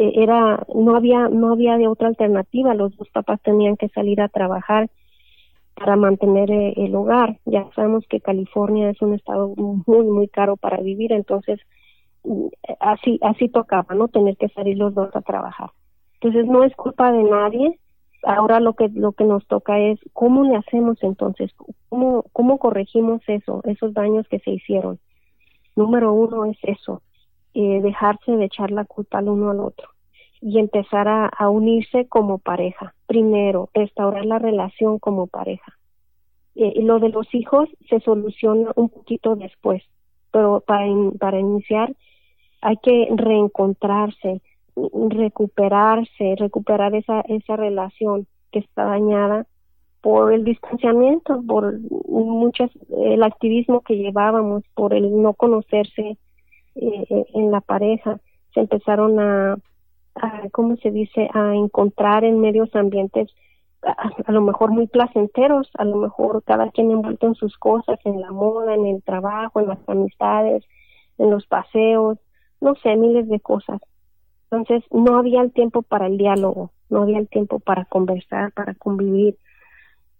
Eh, 0.00 0.22
era 0.22 0.64
no 0.72 0.94
había 0.94 1.28
no 1.28 1.52
había 1.52 1.76
de 1.76 1.88
otra 1.88 2.06
alternativa. 2.06 2.72
Los 2.72 2.96
dos 2.96 3.08
papás 3.10 3.40
tenían 3.42 3.76
que 3.76 3.88
salir 3.88 4.20
a 4.20 4.28
trabajar 4.28 4.88
para 5.74 5.96
mantener 5.96 6.52
eh, 6.52 6.74
el 6.76 6.94
hogar. 6.94 7.38
Ya 7.46 7.68
sabemos 7.74 8.06
que 8.08 8.20
California 8.20 8.90
es 8.90 9.02
un 9.02 9.14
estado 9.14 9.52
muy 9.56 10.06
muy 10.06 10.28
caro 10.28 10.56
para 10.56 10.76
vivir 10.76 11.10
entonces 11.12 11.58
mm, 12.22 12.46
así 12.78 13.18
así 13.22 13.48
tocaba 13.48 13.92
no 13.96 14.06
tener 14.06 14.36
que 14.36 14.48
salir 14.50 14.78
los 14.78 14.94
dos 14.94 15.10
a 15.16 15.20
trabajar. 15.20 15.70
Entonces 16.14 16.46
no 16.46 16.62
es 16.62 16.74
culpa 16.76 17.10
de 17.10 17.24
nadie. 17.24 17.80
Ahora 18.22 18.60
lo 18.60 18.74
que 18.74 18.88
lo 18.90 19.12
que 19.12 19.24
nos 19.24 19.44
toca 19.48 19.80
es 19.80 19.98
cómo 20.12 20.44
le 20.44 20.54
hacemos 20.54 21.02
entonces 21.02 21.50
cómo 21.88 22.24
cómo 22.32 22.58
corregimos 22.58 23.20
eso 23.26 23.62
esos 23.64 23.94
daños 23.94 24.28
que 24.28 24.38
se 24.38 24.52
hicieron. 24.52 25.00
Número 25.74 26.12
uno 26.12 26.44
es 26.44 26.58
eso 26.62 27.02
eh, 27.60 27.80
dejarse 27.82 28.36
de 28.36 28.44
echar 28.44 28.70
la 28.70 28.84
culpa 28.84 29.18
al 29.18 29.28
uno 29.28 29.50
al 29.50 29.58
otro 29.58 29.88
y 30.40 30.60
empezar 30.60 31.08
a, 31.08 31.50
unirse 31.50 32.06
como 32.06 32.38
pareja. 32.38 32.94
Primero, 33.08 33.68
restaurar 33.74 34.24
la 34.26 34.38
relación 34.38 35.00
como 35.00 35.26
pareja. 35.26 35.76
Eh, 36.54 36.80
lo 36.82 37.00
de 37.00 37.08
los 37.08 37.26
hijos 37.34 37.68
se 37.88 37.98
soluciona 37.98 38.70
un 38.76 38.88
poquito 38.88 39.34
después, 39.34 39.82
pero 40.30 40.62
para, 40.64 40.86
para 41.18 41.40
iniciar 41.40 41.96
hay 42.60 42.76
que 42.76 43.08
reencontrarse, 43.16 44.40
recuperarse, 45.08 46.36
recuperar 46.38 46.94
esa, 46.94 47.22
esa 47.22 47.56
relación 47.56 48.28
que 48.52 48.60
está 48.60 48.84
dañada 48.84 49.48
por 50.00 50.32
el 50.32 50.44
distanciamiento, 50.44 51.42
por 51.44 51.80
muchas, 52.06 52.70
el 52.96 53.24
activismo 53.24 53.80
que 53.80 53.96
llevábamos, 53.96 54.62
por 54.76 54.94
el 54.94 55.20
no 55.20 55.34
conocerse 55.34 56.18
eh, 56.80 57.26
en 57.34 57.50
la 57.50 57.60
pareja, 57.60 58.20
se 58.54 58.60
empezaron 58.60 59.18
a, 59.20 59.58
a, 60.14 60.48
¿cómo 60.50 60.76
se 60.76 60.90
dice?, 60.90 61.28
a 61.34 61.54
encontrar 61.54 62.24
en 62.24 62.40
medios 62.40 62.74
ambientes 62.74 63.30
a, 63.82 64.32
lo 64.32 64.40
mejor 64.40 64.70
muy 64.70 64.86
placenteros, 64.86 65.70
a 65.74 65.84
lo 65.84 65.96
mejor 65.96 66.42
cada 66.44 66.70
quien 66.70 66.90
envuelto 66.90 67.26
en 67.26 67.34
sus 67.34 67.56
cosas, 67.58 67.98
en 68.04 68.20
la 68.20 68.32
moda, 68.32 68.74
en 68.74 68.86
el 68.86 69.02
trabajo, 69.02 69.60
en 69.60 69.68
las 69.68 69.78
amistades, 69.88 70.64
en 71.16 71.30
los 71.30 71.46
paseos, 71.46 72.18
no 72.60 72.74
sé, 72.76 72.96
miles 72.96 73.28
de 73.28 73.40
cosas. 73.40 73.80
Entonces, 74.50 74.82
no 74.90 75.16
había 75.16 75.42
el 75.42 75.52
tiempo 75.52 75.82
para 75.82 76.06
el 76.06 76.18
diálogo, 76.18 76.72
no 76.90 77.02
había 77.02 77.18
el 77.18 77.28
tiempo 77.28 77.60
para 77.60 77.84
conversar, 77.84 78.52
para 78.52 78.74
convivir. 78.74 79.36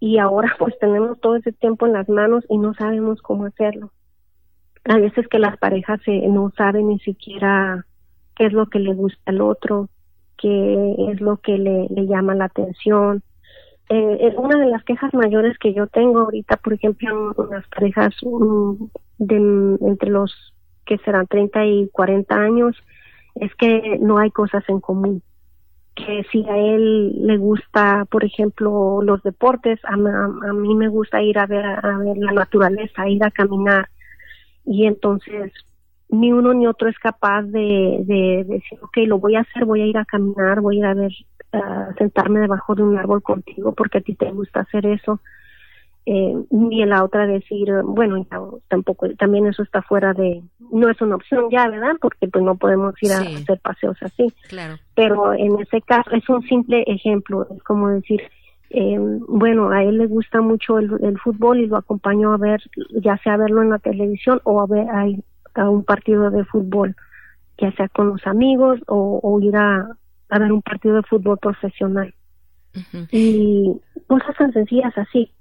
Y 0.00 0.18
ahora 0.18 0.54
pues 0.58 0.78
tenemos 0.78 1.18
todo 1.20 1.36
ese 1.36 1.52
tiempo 1.52 1.86
en 1.86 1.94
las 1.94 2.08
manos 2.08 2.44
y 2.48 2.58
no 2.58 2.74
sabemos 2.74 3.20
cómo 3.22 3.46
hacerlo 3.46 3.90
a 4.88 4.98
veces 4.98 5.28
que 5.28 5.38
las 5.38 5.56
parejas 5.58 6.00
no 6.06 6.50
saben 6.56 6.88
ni 6.88 6.98
siquiera 7.00 7.84
qué 8.34 8.46
es 8.46 8.52
lo 8.52 8.66
que 8.66 8.78
le 8.78 8.94
gusta 8.94 9.20
al 9.26 9.42
otro, 9.42 9.88
qué 10.38 10.94
es 11.10 11.20
lo 11.20 11.36
que 11.38 11.58
le, 11.58 11.88
llama 12.06 12.34
la 12.34 12.46
atención. 12.46 13.22
Eh, 13.90 14.34
una 14.36 14.58
de 14.58 14.66
las 14.66 14.84
quejas 14.84 15.12
mayores 15.12 15.58
que 15.58 15.74
yo 15.74 15.86
tengo 15.88 16.20
ahorita, 16.20 16.56
por 16.56 16.72
ejemplo, 16.72 17.34
en 17.38 17.50
las 17.50 17.68
parejas 17.68 18.14
mm, 18.22 18.84
de 19.18 19.36
entre 19.80 20.10
los 20.10 20.54
que 20.86 20.98
serán 20.98 21.26
30 21.26 21.66
y 21.66 21.88
40 21.90 22.34
años, 22.34 22.76
es 23.34 23.54
que 23.56 23.98
no 24.00 24.18
hay 24.18 24.30
cosas 24.30 24.64
en 24.68 24.80
común. 24.80 25.22
Que 25.94 26.24
si 26.30 26.44
a 26.48 26.56
él 26.56 27.26
le 27.26 27.36
gusta, 27.36 28.06
por 28.10 28.24
ejemplo, 28.24 29.02
los 29.02 29.22
deportes, 29.22 29.80
a, 29.84 29.94
a, 29.94 30.52
mí 30.54 30.74
me 30.74 30.88
gusta 30.88 31.20
ir 31.20 31.38
a 31.38 31.46
ver, 31.46 31.64
a 31.64 31.98
ver 31.98 32.16
la 32.16 32.32
naturaleza, 32.32 33.08
ir 33.08 33.22
a 33.24 33.30
caminar 33.30 33.88
y 34.68 34.86
entonces 34.86 35.52
ni 36.10 36.32
uno 36.32 36.54
ni 36.54 36.66
otro 36.66 36.88
es 36.88 36.98
capaz 36.98 37.42
de, 37.42 38.00
de, 38.04 38.44
decir, 38.46 38.78
ok, 38.82 38.96
lo 39.06 39.18
voy 39.18 39.36
a 39.36 39.40
hacer, 39.40 39.64
voy 39.64 39.82
a 39.82 39.86
ir 39.86 39.98
a 39.98 40.04
caminar, 40.04 40.60
voy 40.60 40.76
a 40.76 40.78
ir 40.78 40.86
a 40.86 40.94
ver, 40.94 41.12
sentarme 41.96 42.40
debajo 42.40 42.74
de 42.74 42.82
un 42.82 42.98
árbol 42.98 43.22
contigo 43.22 43.72
porque 43.72 43.98
a 43.98 44.00
ti 44.00 44.14
te 44.14 44.30
gusta 44.30 44.60
hacer 44.60 44.86
eso. 44.86 45.20
eh, 46.06 46.34
ni 46.50 46.84
la 46.86 47.04
otra 47.04 47.26
decir, 47.26 47.68
bueno, 47.84 48.26
tampoco, 48.68 49.08
también 49.18 49.46
eso 49.46 49.62
está 49.62 49.82
fuera 49.82 50.14
de, 50.14 50.42
no 50.72 50.88
es 50.88 50.98
una 51.02 51.16
opción 51.16 51.50
ya, 51.50 51.68
¿verdad? 51.68 51.96
Porque 52.00 52.28
pues 52.28 52.42
no 52.42 52.56
podemos 52.56 52.94
ir 53.02 53.12
a 53.12 53.20
hacer 53.20 53.60
paseos 53.60 53.96
así. 54.00 54.32
Claro. 54.48 54.76
Pero 54.94 55.34
en 55.34 55.60
ese 55.60 55.82
caso 55.82 56.10
es 56.12 56.26
un 56.30 56.42
simple 56.42 56.82
ejemplo, 56.86 57.46
es 57.54 57.62
como 57.62 57.88
decir, 57.90 58.22
eh, 58.70 58.98
bueno, 58.98 59.70
a 59.70 59.82
él 59.82 59.98
le 59.98 60.06
gusta 60.06 60.40
mucho 60.40 60.78
el, 60.78 61.18
fútbol 61.18 61.60
y 61.60 61.66
lo 61.66 61.76
acompañó 61.76 62.32
a 62.32 62.36
ver, 62.36 62.60
ya 63.02 63.16
sea 63.18 63.34
a 63.34 63.38
verlo 63.38 63.62
en 63.62 63.70
la 63.70 63.78
televisión 63.78 64.40
o 64.44 64.60
a 64.60 64.66
ver 64.66 64.86
a, 65.54 65.70
un 65.70 65.84
partido 65.84 66.30
de 66.30 66.44
fútbol, 66.44 66.94
ya 67.58 67.72
sea 67.72 67.88
con 67.88 68.10
los 68.10 68.26
amigos 68.26 68.78
o, 68.86 69.38
ir 69.42 69.56
a, 69.56 69.96
ver 70.30 70.52
un 70.52 70.62
partido 70.62 70.96
de 70.96 71.02
fútbol 71.02 71.38
profesional. 71.38 72.14
Y 73.10 73.72
cosas 74.06 74.36
tan 74.36 74.52
sencillas 74.52 74.96
así. 74.96 75.32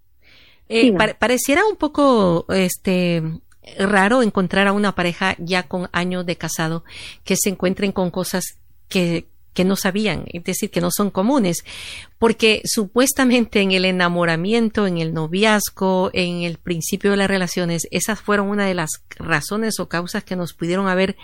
Eh, 0.69 0.95
pareciera 1.19 1.61
un 1.69 1.75
poco 1.75 2.45
este 2.49 3.21
raro 3.77 4.23
encontrar 4.23 4.67
a 4.67 4.73
una 4.73 4.95
pareja 4.95 5.35
ya 5.37 5.63
con 5.63 5.89
años 5.91 6.25
de 6.25 6.37
casado 6.37 6.83
que 7.23 7.35
se 7.35 7.49
encuentren 7.49 7.91
con 7.91 8.09
cosas 8.09 8.59
que, 8.89 9.27
que 9.57 9.65
no 9.65 9.75
sabían, 9.75 10.25
es 10.27 10.43
decir, 10.43 10.69
que 10.69 10.81
no 10.81 10.91
son 10.91 11.09
comunes, 11.09 11.65
porque 12.19 12.61
supuestamente 12.63 13.59
en 13.59 13.71
el 13.71 13.85
enamoramiento, 13.85 14.85
en 14.85 14.99
el 14.99 15.15
noviazgo, 15.15 16.11
en 16.13 16.43
el 16.43 16.59
principio 16.59 17.09
de 17.09 17.17
las 17.17 17.27
relaciones, 17.27 17.87
esas 17.89 18.21
fueron 18.21 18.49
una 18.49 18.67
de 18.67 18.75
las 18.75 18.91
razones 19.17 19.79
o 19.79 19.89
causas 19.89 20.23
que 20.23 20.35
nos 20.35 20.53
pudieron 20.53 20.87
haber 20.87 21.17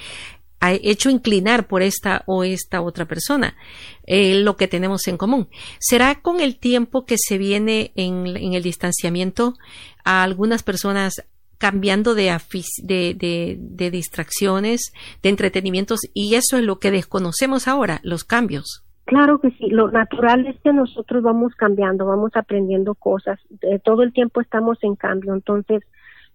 hecho 0.62 1.12
inclinar 1.12 1.68
por 1.68 1.84
esta 1.84 2.24
o 2.26 2.44
esta 2.44 2.82
otra 2.82 3.06
persona, 3.06 3.56
eh, 4.08 4.40
lo 4.40 4.58
que 4.58 4.68
tenemos 4.68 5.08
en 5.08 5.18
común. 5.18 5.48
¿Será 5.80 6.20
con 6.20 6.40
el 6.40 6.58
tiempo 6.58 7.06
que 7.06 7.18
se 7.20 7.38
viene 7.38 7.92
en, 7.96 8.26
en 8.36 8.54
el 8.56 8.64
distanciamiento 8.64 9.54
a 10.04 10.24
algunas 10.24 10.64
personas 10.64 11.24
cambiando 11.64 12.14
de, 12.14 12.38
de, 12.84 13.58
de, 13.58 13.90
distracciones, 13.90 14.92
de 15.22 15.30
entretenimientos, 15.30 16.02
y 16.14 16.36
eso 16.36 16.58
es 16.58 16.66
lo 16.66 16.78
que 16.78 16.92
desconocemos 16.92 17.70
ahora, 17.70 18.02
los 18.04 18.26
cambios. 18.26 18.84
Claro 19.06 19.40
que 19.40 19.50
sí, 19.52 19.70
lo 19.70 19.90
natural 19.90 20.46
es 20.46 20.60
que 20.60 20.74
nosotros 20.74 21.24
vamos 21.24 21.56
cambiando, 21.56 22.06
vamos 22.06 22.32
aprendiendo 22.36 22.96
cosas, 22.96 23.40
todo 23.86 24.04
el 24.04 24.12
tiempo 24.12 24.42
estamos 24.42 24.78
en 24.82 24.98
cambio, 24.98 25.34
entonces 25.34 25.84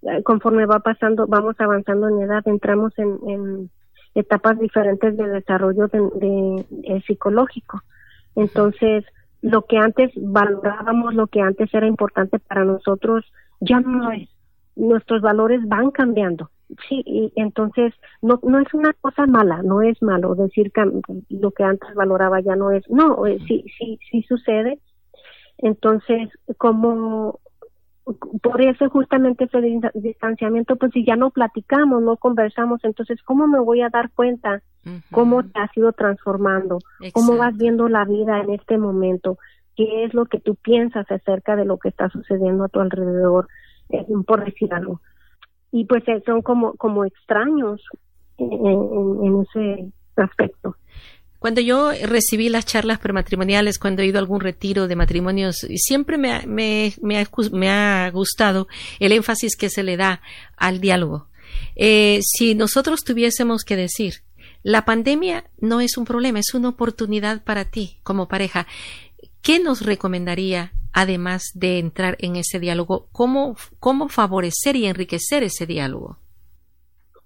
eh, 0.00 0.22
conforme 0.22 0.64
va 0.64 0.78
pasando, 0.78 1.26
vamos 1.26 1.56
avanzando 1.58 2.08
en 2.08 2.22
edad, 2.22 2.42
entramos 2.46 2.94
en, 2.96 3.68
etapas 4.14 4.58
diferentes 4.58 5.14
de 5.14 5.28
desarrollo 5.28 5.88
de, 5.88 6.64
eh, 6.84 7.02
psicológico. 7.06 7.82
Entonces, 8.34 9.04
lo 9.42 9.66
que 9.66 9.76
antes 9.76 10.10
valorábamos, 10.16 11.14
lo 11.14 11.26
que 11.26 11.42
antes 11.42 11.72
era 11.74 11.86
importante 11.86 12.38
para 12.38 12.64
nosotros, 12.64 13.30
ya 13.60 13.80
no 13.80 14.10
es 14.10 14.28
nuestros 14.78 15.20
valores 15.20 15.60
van 15.66 15.90
cambiando. 15.90 16.50
Sí, 16.88 17.02
y 17.06 17.32
entonces 17.36 17.94
no, 18.20 18.38
no 18.42 18.60
es 18.60 18.72
una 18.74 18.92
cosa 19.00 19.26
mala, 19.26 19.62
no 19.62 19.80
es 19.80 20.00
malo 20.02 20.34
decir 20.34 20.70
que 20.70 20.84
lo 21.30 21.50
que 21.50 21.64
antes 21.64 21.94
valoraba 21.94 22.40
ya 22.40 22.56
no 22.56 22.70
es, 22.70 22.88
no, 22.90 23.26
eh, 23.26 23.38
sí, 23.46 23.64
sí, 23.78 23.98
sí 24.10 24.22
sucede. 24.22 24.78
Entonces, 25.58 26.28
como 26.58 27.40
por 28.42 28.60
eso 28.60 28.88
justamente 28.90 29.44
ese 29.44 29.60
distanciamiento, 29.94 30.76
pues 30.76 30.92
si 30.92 31.04
ya 31.04 31.16
no 31.16 31.30
platicamos, 31.30 32.02
no 32.02 32.16
conversamos, 32.16 32.80
entonces, 32.84 33.22
¿cómo 33.22 33.46
me 33.46 33.60
voy 33.60 33.82
a 33.82 33.90
dar 33.90 34.10
cuenta 34.10 34.62
cómo 35.10 35.42
te 35.42 35.60
has 35.60 35.76
ido 35.76 35.92
transformando? 35.92 36.78
¿Cómo 37.12 37.36
vas 37.36 37.56
viendo 37.56 37.88
la 37.88 38.04
vida 38.04 38.40
en 38.40 38.50
este 38.50 38.78
momento? 38.78 39.38
¿Qué 39.76 40.04
es 40.04 40.14
lo 40.14 40.26
que 40.26 40.40
tú 40.40 40.54
piensas 40.54 41.10
acerca 41.10 41.56
de 41.56 41.66
lo 41.66 41.78
que 41.78 41.90
está 41.90 42.08
sucediendo 42.08 42.64
a 42.64 42.68
tu 42.68 42.80
alrededor? 42.80 43.48
Por 44.26 44.44
decir 44.44 44.72
algo. 44.72 45.00
Y 45.72 45.84
pues 45.84 46.06
eh, 46.08 46.22
son 46.24 46.42
como, 46.42 46.74
como 46.74 47.04
extraños 47.04 47.80
en, 48.38 49.42
ese 49.42 49.92
aspecto. 50.16 50.76
Cuando 51.38 51.60
yo 51.60 51.92
recibí 52.06 52.48
las 52.48 52.66
charlas 52.66 52.98
prematrimoniales, 52.98 53.78
cuando 53.78 54.02
he 54.02 54.06
ido 54.06 54.18
a 54.18 54.20
algún 54.20 54.40
retiro 54.40 54.88
de 54.88 54.96
matrimonios, 54.96 55.58
siempre 55.76 56.18
me, 56.18 56.46
me, 56.46 56.92
me, 57.00 57.20
ha, 57.20 57.26
me 57.52 57.70
ha, 57.70 58.10
gustado 58.10 58.66
el 58.98 59.12
énfasis 59.12 59.56
que 59.56 59.70
se 59.70 59.84
le 59.84 59.96
da 59.96 60.20
al 60.56 60.80
diálogo. 60.80 61.28
Eh, 61.76 62.20
si 62.22 62.54
nosotros 62.54 63.04
tuviésemos 63.04 63.62
que 63.62 63.76
decir, 63.76 64.14
la 64.64 64.84
pandemia 64.84 65.44
no 65.60 65.80
es 65.80 65.96
un 65.96 66.04
problema, 66.04 66.40
es 66.40 66.54
una 66.54 66.70
oportunidad 66.70 67.44
para 67.44 67.64
ti 67.64 67.98
como 68.02 68.26
pareja, 68.26 68.66
¿qué 69.40 69.60
nos 69.60 69.82
recomendaría 69.86 70.72
además 70.98 71.52
de 71.54 71.78
entrar 71.78 72.16
en 72.18 72.34
ese 72.34 72.58
diálogo, 72.58 73.06
cómo, 73.12 73.54
cómo 73.78 74.08
favorecer 74.08 74.74
y 74.74 74.86
enriquecer 74.86 75.44
ese 75.44 75.64
diálogo? 75.64 76.16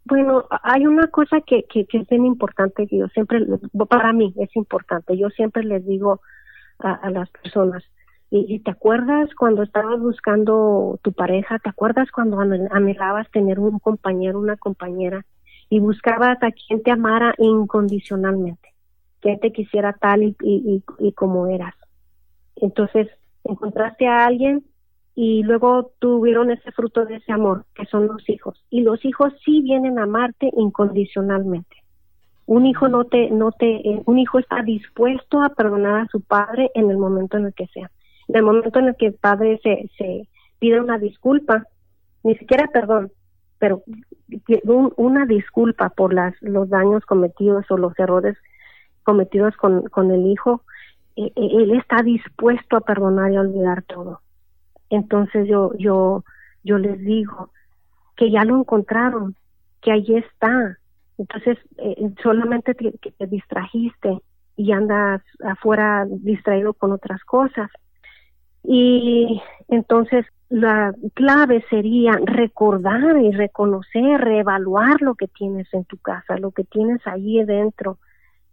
Bueno, 0.04 0.44
hay 0.62 0.86
una 0.86 1.06
cosa 1.06 1.40
que, 1.40 1.64
que, 1.64 1.86
es 1.90 2.08
bien 2.08 2.26
importante, 2.26 2.86
que 2.86 2.98
yo 2.98 3.08
siempre, 3.08 3.40
para 3.88 4.12
mí 4.12 4.34
es 4.36 4.54
importante, 4.56 5.16
yo 5.16 5.30
siempre 5.30 5.64
les 5.64 5.86
digo 5.86 6.20
a, 6.80 7.08
las 7.08 7.30
personas, 7.30 7.82
y, 8.28 8.58
te 8.60 8.72
acuerdas 8.72 9.30
cuando 9.38 9.62
estabas 9.62 9.98
buscando 10.00 10.98
tu 11.02 11.12
pareja, 11.12 11.58
te 11.58 11.70
acuerdas 11.70 12.10
cuando 12.10 12.40
anhelabas 12.40 13.30
tener 13.30 13.58
un 13.58 13.78
compañero, 13.78 14.38
una 14.38 14.58
compañera, 14.58 15.24
y 15.70 15.78
buscabas 15.78 16.42
a 16.42 16.50
quien 16.50 16.82
te 16.82 16.90
amara 16.90 17.34
incondicionalmente, 17.38 18.68
quien 19.20 19.40
te 19.40 19.50
quisiera 19.50 19.94
tal 19.94 20.24
y, 20.24 20.36
y 20.98 21.12
como 21.12 21.46
eras. 21.46 21.74
Entonces, 22.56 23.08
encontraste 23.44 24.06
a 24.06 24.26
alguien 24.26 24.64
y 25.14 25.42
luego 25.42 25.92
tuvieron 25.98 26.50
ese 26.50 26.72
fruto 26.72 27.04
de 27.04 27.16
ese 27.16 27.32
amor, 27.32 27.66
que 27.74 27.84
son 27.86 28.06
los 28.06 28.28
hijos. 28.28 28.64
Y 28.70 28.80
los 28.80 29.04
hijos 29.04 29.32
sí 29.44 29.60
vienen 29.62 29.98
a 29.98 30.04
amarte 30.04 30.50
incondicionalmente. 30.56 31.76
Un 32.46 32.66
hijo 32.66 32.88
no 32.88 33.04
te, 33.04 33.30
no 33.30 33.52
te, 33.52 33.76
eh, 33.88 34.02
un 34.06 34.18
hijo 34.18 34.38
está 34.38 34.62
dispuesto 34.62 35.42
a 35.42 35.50
perdonar 35.50 36.00
a 36.00 36.08
su 36.08 36.20
padre 36.20 36.70
en 36.74 36.90
el 36.90 36.96
momento 36.96 37.36
en 37.36 37.46
el 37.46 37.54
que 37.54 37.66
sea. 37.68 37.90
En 38.28 38.36
el 38.36 38.42
momento 38.42 38.78
en 38.78 38.88
el 38.88 38.96
que 38.96 39.06
el 39.06 39.14
padre 39.14 39.60
se, 39.62 39.90
se 39.98 40.28
pide 40.58 40.80
una 40.80 40.98
disculpa, 40.98 41.66
ni 42.22 42.36
siquiera 42.36 42.68
perdón, 42.72 43.12
pero 43.58 43.82
una 44.96 45.26
disculpa 45.26 45.90
por 45.90 46.12
las, 46.14 46.34
los 46.40 46.68
daños 46.68 47.04
cometidos 47.04 47.70
o 47.70 47.76
los 47.76 47.96
errores 47.98 48.36
cometidos 49.04 49.56
con, 49.56 49.82
con 49.84 50.10
el 50.10 50.26
hijo, 50.26 50.62
él 51.16 51.72
está 51.72 52.02
dispuesto 52.02 52.76
a 52.76 52.80
perdonar 52.80 53.32
y 53.32 53.36
a 53.36 53.40
olvidar 53.40 53.82
todo. 53.82 54.20
Entonces 54.90 55.48
yo, 55.48 55.72
yo, 55.78 56.24
yo 56.62 56.78
les 56.78 56.98
digo 56.98 57.50
que 58.16 58.30
ya 58.30 58.44
lo 58.44 58.58
encontraron, 58.58 59.34
que 59.80 59.92
allí 59.92 60.16
está. 60.16 60.78
Entonces 61.18 61.58
eh, 61.78 62.10
solamente 62.22 62.74
te, 62.74 62.92
te 62.92 63.26
distrajiste 63.26 64.18
y 64.56 64.72
andas 64.72 65.22
afuera 65.44 66.06
distraído 66.08 66.74
con 66.74 66.92
otras 66.92 67.22
cosas. 67.24 67.70
Y 68.64 69.40
entonces 69.68 70.26
la 70.48 70.94
clave 71.14 71.64
sería 71.70 72.12
recordar 72.26 73.16
y 73.16 73.32
reconocer, 73.32 74.20
reevaluar 74.20 75.00
lo 75.00 75.14
que 75.14 75.26
tienes 75.26 75.72
en 75.72 75.84
tu 75.84 75.96
casa, 75.96 76.36
lo 76.36 76.50
que 76.50 76.64
tienes 76.64 77.00
allí 77.06 77.42
dentro, 77.44 77.98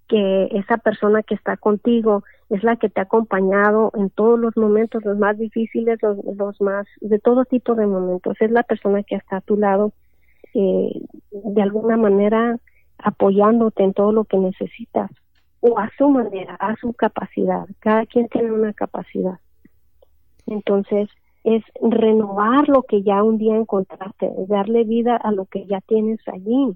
que 0.07 0.45
esa 0.53 0.77
persona 0.77 1.21
que 1.21 1.35
está 1.35 1.57
contigo 1.57 2.23
es 2.49 2.63
la 2.63 2.75
que 2.77 2.89
te 2.89 2.99
ha 2.99 3.03
acompañado 3.03 3.91
en 3.93 4.09
todos 4.09 4.39
los 4.39 4.57
momentos, 4.57 5.05
los 5.05 5.17
más 5.17 5.37
difíciles, 5.37 5.99
los, 6.01 6.59
más, 6.61 6.87
de 6.99 7.19
todo 7.19 7.45
tipo 7.45 7.75
de 7.75 7.85
momentos. 7.85 8.37
Es 8.39 8.49
la 8.49 8.63
persona 8.63 9.03
que 9.03 9.15
está 9.15 9.37
a 9.37 9.41
tu 9.41 9.55
lado, 9.55 9.93
eh, 10.55 10.91
de 11.31 11.61
alguna 11.61 11.95
manera 11.95 12.57
apoyándote 12.97 13.83
en 13.83 13.93
todo 13.93 14.11
lo 14.11 14.23
que 14.23 14.37
necesitas, 14.37 15.11
o 15.59 15.77
a 15.77 15.89
su 15.97 16.09
manera, 16.09 16.55
a 16.55 16.75
su 16.77 16.93
capacidad. 16.93 17.67
Cada 17.79 18.05
quien 18.07 18.27
tiene 18.27 18.51
una 18.51 18.73
capacidad. 18.73 19.39
Entonces, 20.47 21.07
es 21.43 21.63
renovar 21.81 22.67
lo 22.67 22.83
que 22.83 23.03
ya 23.03 23.23
un 23.23 23.37
día 23.37 23.55
encontraste, 23.55 24.31
darle 24.47 24.83
vida 24.83 25.15
a 25.15 25.31
lo 25.31 25.45
que 25.45 25.65
ya 25.67 25.81
tienes 25.81 26.19
allí, 26.27 26.75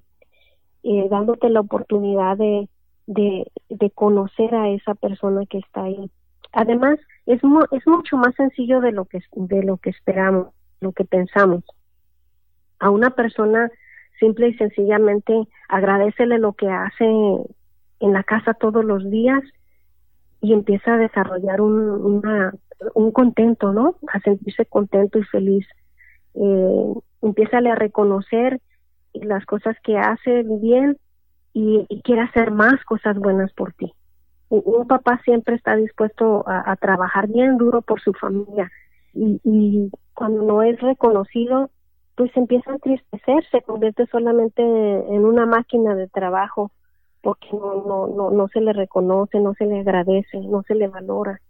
eh, 0.83 1.07
dándote 1.09 1.49
la 1.49 1.62
oportunidad 1.62 2.38
de 2.38 2.69
de, 3.07 3.51
de 3.69 3.89
conocer 3.91 4.53
a 4.55 4.69
esa 4.69 4.95
persona 4.95 5.45
que 5.45 5.59
está 5.59 5.83
ahí. 5.83 6.09
Además, 6.51 6.99
es, 7.25 7.41
es 7.71 7.87
mucho 7.87 8.17
más 8.17 8.35
sencillo 8.35 8.79
de 8.81 8.91
lo 8.91 9.05
que 9.05 9.21
de 9.35 9.63
lo 9.63 9.77
que 9.77 9.89
esperamos, 9.89 10.49
lo 10.79 10.91
que 10.91 11.03
pensamos. 11.03 11.63
A 12.79 12.89
una 12.89 13.11
persona 13.11 13.71
simple 14.19 14.49
y 14.49 14.53
sencillamente 14.55 15.33
agradecele 15.67 16.37
lo 16.37 16.53
que 16.53 16.69
hace 16.69 17.05
en 17.05 18.13
la 18.13 18.23
casa 18.23 18.53
todos 18.53 18.85
los 18.85 19.09
días 19.09 19.41
y 20.41 20.53
empieza 20.53 20.93
a 20.93 20.97
desarrollar 20.97 21.61
un, 21.61 22.21
un 22.93 23.11
contento, 23.11 23.71
¿no? 23.71 23.95
A 24.11 24.19
sentirse 24.19 24.65
contento 24.65 25.17
y 25.17 25.23
feliz. 25.23 25.65
Eh, 26.35 26.93
empieza 27.21 27.57
a 27.57 27.75
reconocer 27.75 28.59
las 29.13 29.45
cosas 29.45 29.75
que 29.83 29.97
hace 29.97 30.43
bien 30.43 30.97
y, 31.53 31.85
quiere 32.03 32.21
hacer 32.21 32.51
más 32.51 32.83
cosas 32.85 33.17
buenas 33.17 33.53
por 33.53 33.73
ti. 33.73 33.93
Un, 34.49 34.87
papá 34.87 35.19
siempre 35.23 35.55
está 35.55 35.75
dispuesto 35.75 36.43
a, 36.47 36.75
trabajar 36.75 37.27
bien 37.27 37.57
duro 37.57 37.81
por 37.81 38.01
su 38.01 38.13
familia 38.13 38.71
y, 39.13 39.89
cuando 40.13 40.43
no 40.43 40.61
es 40.61 40.79
reconocido, 40.79 41.71
pues 42.15 42.35
empieza 42.37 42.71
a 42.71 42.75
entristecer, 42.75 43.43
se 43.49 43.61
convierte 43.61 44.05
solamente 44.07 44.61
en 44.61 45.25
una 45.25 45.47
máquina 45.47 45.95
de 45.95 46.07
trabajo 46.07 46.71
porque 47.21 47.47
no, 47.51 47.83
no, 47.87 48.07
no, 48.07 48.29
no 48.29 48.47
se 48.49 48.61
le 48.61 48.73
reconoce, 48.73 49.39
no 49.39 49.55
se 49.55 49.65
le 49.65 49.79
agradece, 49.79 50.39
no 50.41 50.61
se 50.63 50.75
le 50.75 50.87
valora. 50.87 51.41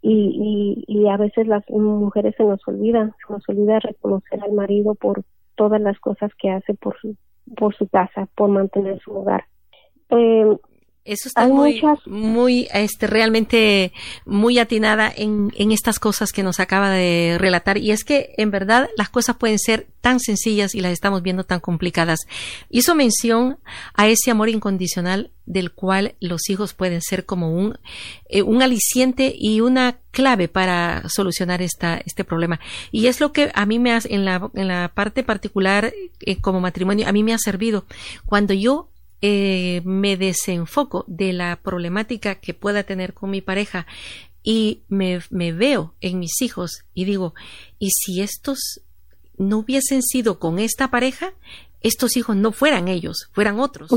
Y, 0.00 0.84
y, 0.86 1.00
y 1.00 1.08
a 1.08 1.16
veces 1.16 1.46
las 1.46 1.68
mujeres 1.68 2.34
se 2.36 2.44
nos 2.44 2.66
olvidan, 2.68 3.12
se 3.26 3.32
nos 3.32 3.46
olvida 3.48 3.80
reconocer 3.80 4.42
al 4.42 4.52
marido 4.52 4.94
por 4.94 5.24
todas 5.56 5.80
las 5.80 5.98
cosas 5.98 6.30
que 6.38 6.50
hace 6.50 6.74
por 6.74 6.96
su, 7.00 7.16
por 7.56 7.74
su 7.74 7.88
casa, 7.88 8.28
por 8.34 8.50
mantener 8.50 9.00
su 9.00 9.12
hogar. 9.12 9.44
Eh, 10.10 10.56
eso 11.04 11.28
está 11.28 11.46
muy, 11.46 11.82
muy, 12.06 12.68
este, 12.72 13.06
realmente 13.06 13.92
muy 14.24 14.58
atinada 14.58 15.12
en, 15.14 15.52
en 15.56 15.70
estas 15.70 15.98
cosas 15.98 16.32
que 16.32 16.42
nos 16.42 16.60
acaba 16.60 16.90
de 16.90 17.36
relatar. 17.38 17.76
Y 17.76 17.90
es 17.90 18.04
que, 18.04 18.32
en 18.38 18.50
verdad, 18.50 18.88
las 18.96 19.10
cosas 19.10 19.36
pueden 19.36 19.58
ser 19.58 19.86
tan 20.00 20.18
sencillas 20.18 20.74
y 20.74 20.80
las 20.80 20.92
estamos 20.92 21.22
viendo 21.22 21.44
tan 21.44 21.60
complicadas. 21.60 22.20
Hizo 22.70 22.94
mención 22.94 23.58
a 23.92 24.06
ese 24.08 24.30
amor 24.30 24.48
incondicional 24.48 25.30
del 25.44 25.72
cual 25.72 26.14
los 26.20 26.48
hijos 26.48 26.72
pueden 26.72 27.02
ser 27.02 27.26
como 27.26 27.54
un, 27.54 27.78
eh, 28.30 28.40
un 28.40 28.62
aliciente 28.62 29.34
y 29.36 29.60
una 29.60 29.98
clave 30.10 30.48
para 30.48 31.06
solucionar 31.08 31.60
esta, 31.60 32.00
este 32.06 32.24
problema. 32.24 32.60
Y 32.92 33.08
es 33.08 33.20
lo 33.20 33.32
que 33.32 33.50
a 33.54 33.66
mí 33.66 33.78
me 33.78 33.92
ha, 33.92 34.00
en 34.04 34.24
la, 34.24 34.50
en 34.54 34.68
la 34.68 34.90
parte 34.94 35.22
particular 35.22 35.92
eh, 36.20 36.40
como 36.40 36.60
matrimonio, 36.60 37.06
a 37.06 37.12
mí 37.12 37.22
me 37.22 37.34
ha 37.34 37.38
servido. 37.38 37.84
Cuando 38.24 38.54
yo 38.54 38.88
eh, 39.26 39.80
me 39.86 40.18
desenfoco 40.18 41.06
de 41.08 41.32
la 41.32 41.56
problemática 41.56 42.34
que 42.34 42.52
pueda 42.52 42.82
tener 42.82 43.14
con 43.14 43.30
mi 43.30 43.40
pareja 43.40 43.86
y 44.42 44.82
me, 44.88 45.22
veo 45.30 45.94
en 46.02 46.18
mis 46.18 46.42
hijos 46.42 46.84
y 46.92 47.06
digo, 47.06 47.32
¿y 47.78 47.88
si 47.92 48.20
estos 48.20 48.82
no 49.38 49.60
hubiesen 49.60 50.02
sido 50.02 50.38
con 50.38 50.58
esta 50.58 50.90
pareja? 50.90 51.32
estos 51.80 52.16
hijos 52.16 52.34
no 52.36 52.50
fueran 52.52 52.88
ellos, 52.88 53.28
fueran 53.32 53.60
otros. 53.60 53.90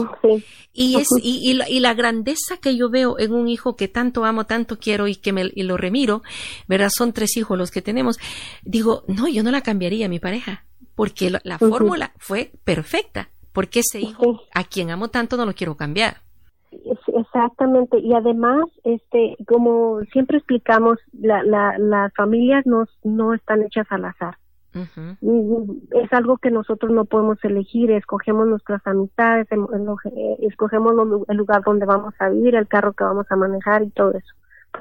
Y, 0.73 0.97
es, 0.97 1.07
y, 1.21 1.53
la, 1.53 1.93
grandeza 1.93 2.57
que 2.61 2.75
yo 2.75 2.89
veo 2.89 3.17
en 3.17 3.33
un 3.33 3.47
hijo 3.47 3.77
que 3.77 3.87
tanto 3.87 4.25
amo, 4.25 4.45
tanto 4.45 4.77
quiero 4.77 5.07
y 5.07 5.15
que 5.15 5.31
me 5.31 5.49
y 5.55 5.63
lo 5.63 5.77
remiro, 5.77 6.21
¿verdad? 6.67 6.89
Son 6.93 7.13
tres 7.13 7.37
hijos 7.37 7.57
los 7.57 7.71
que 7.71 7.81
tenemos. 7.81 8.17
Digo, 8.63 9.05
no, 9.07 9.29
yo 9.29 9.41
no 9.41 9.51
la 9.51 9.61
cambiaría 9.61 10.09
mi 10.09 10.19
pareja, 10.19 10.65
porque 10.95 11.29
la, 11.29 11.57
fórmula 11.57 12.13
fue 12.17 12.51
perfecta 12.65 13.29
porque 13.57 13.79
ese 13.79 13.99
hijo 13.99 14.39
a 14.53 14.63
quien 14.65 14.91
amo 14.91 15.07
tanto 15.07 15.35
no 15.35 15.43
lo 15.43 15.53
quiero 15.53 15.75
cambiar. 15.75 16.17
Exactamente, 17.07 17.97
y 17.97 18.13
además, 18.13 18.65
este, 18.83 19.35
como 19.47 20.01
siempre 20.11 20.37
explicamos, 20.37 20.99
la, 21.11 21.41
la, 21.41 21.75
las 21.79 22.13
familias 22.13 22.67
no, 22.67 22.85
no 23.03 23.33
están 23.33 23.63
hechas 23.63 23.87
al 23.89 24.05
azar. 24.05 24.37
Es 24.75 26.13
algo 26.13 26.37
que 26.37 26.51
nosotros 26.51 26.91
no 26.91 27.05
podemos 27.05 27.43
elegir, 27.43 27.89
escogemos 27.89 28.47
nuestras 28.47 28.85
amistades, 28.85 29.47
em, 29.51 29.65
escogemos 30.41 30.93
el 31.27 31.37
lugar 31.37 31.63
donde 31.65 31.87
vamos 31.87 32.13
a 32.19 32.29
vivir, 32.29 32.53
el 32.53 32.67
carro 32.67 32.93
que 32.93 33.05
vamos 33.05 33.25
a 33.31 33.35
manejar 33.37 33.81
y 33.81 33.89
todo 33.89 34.11
eso. 34.11 34.35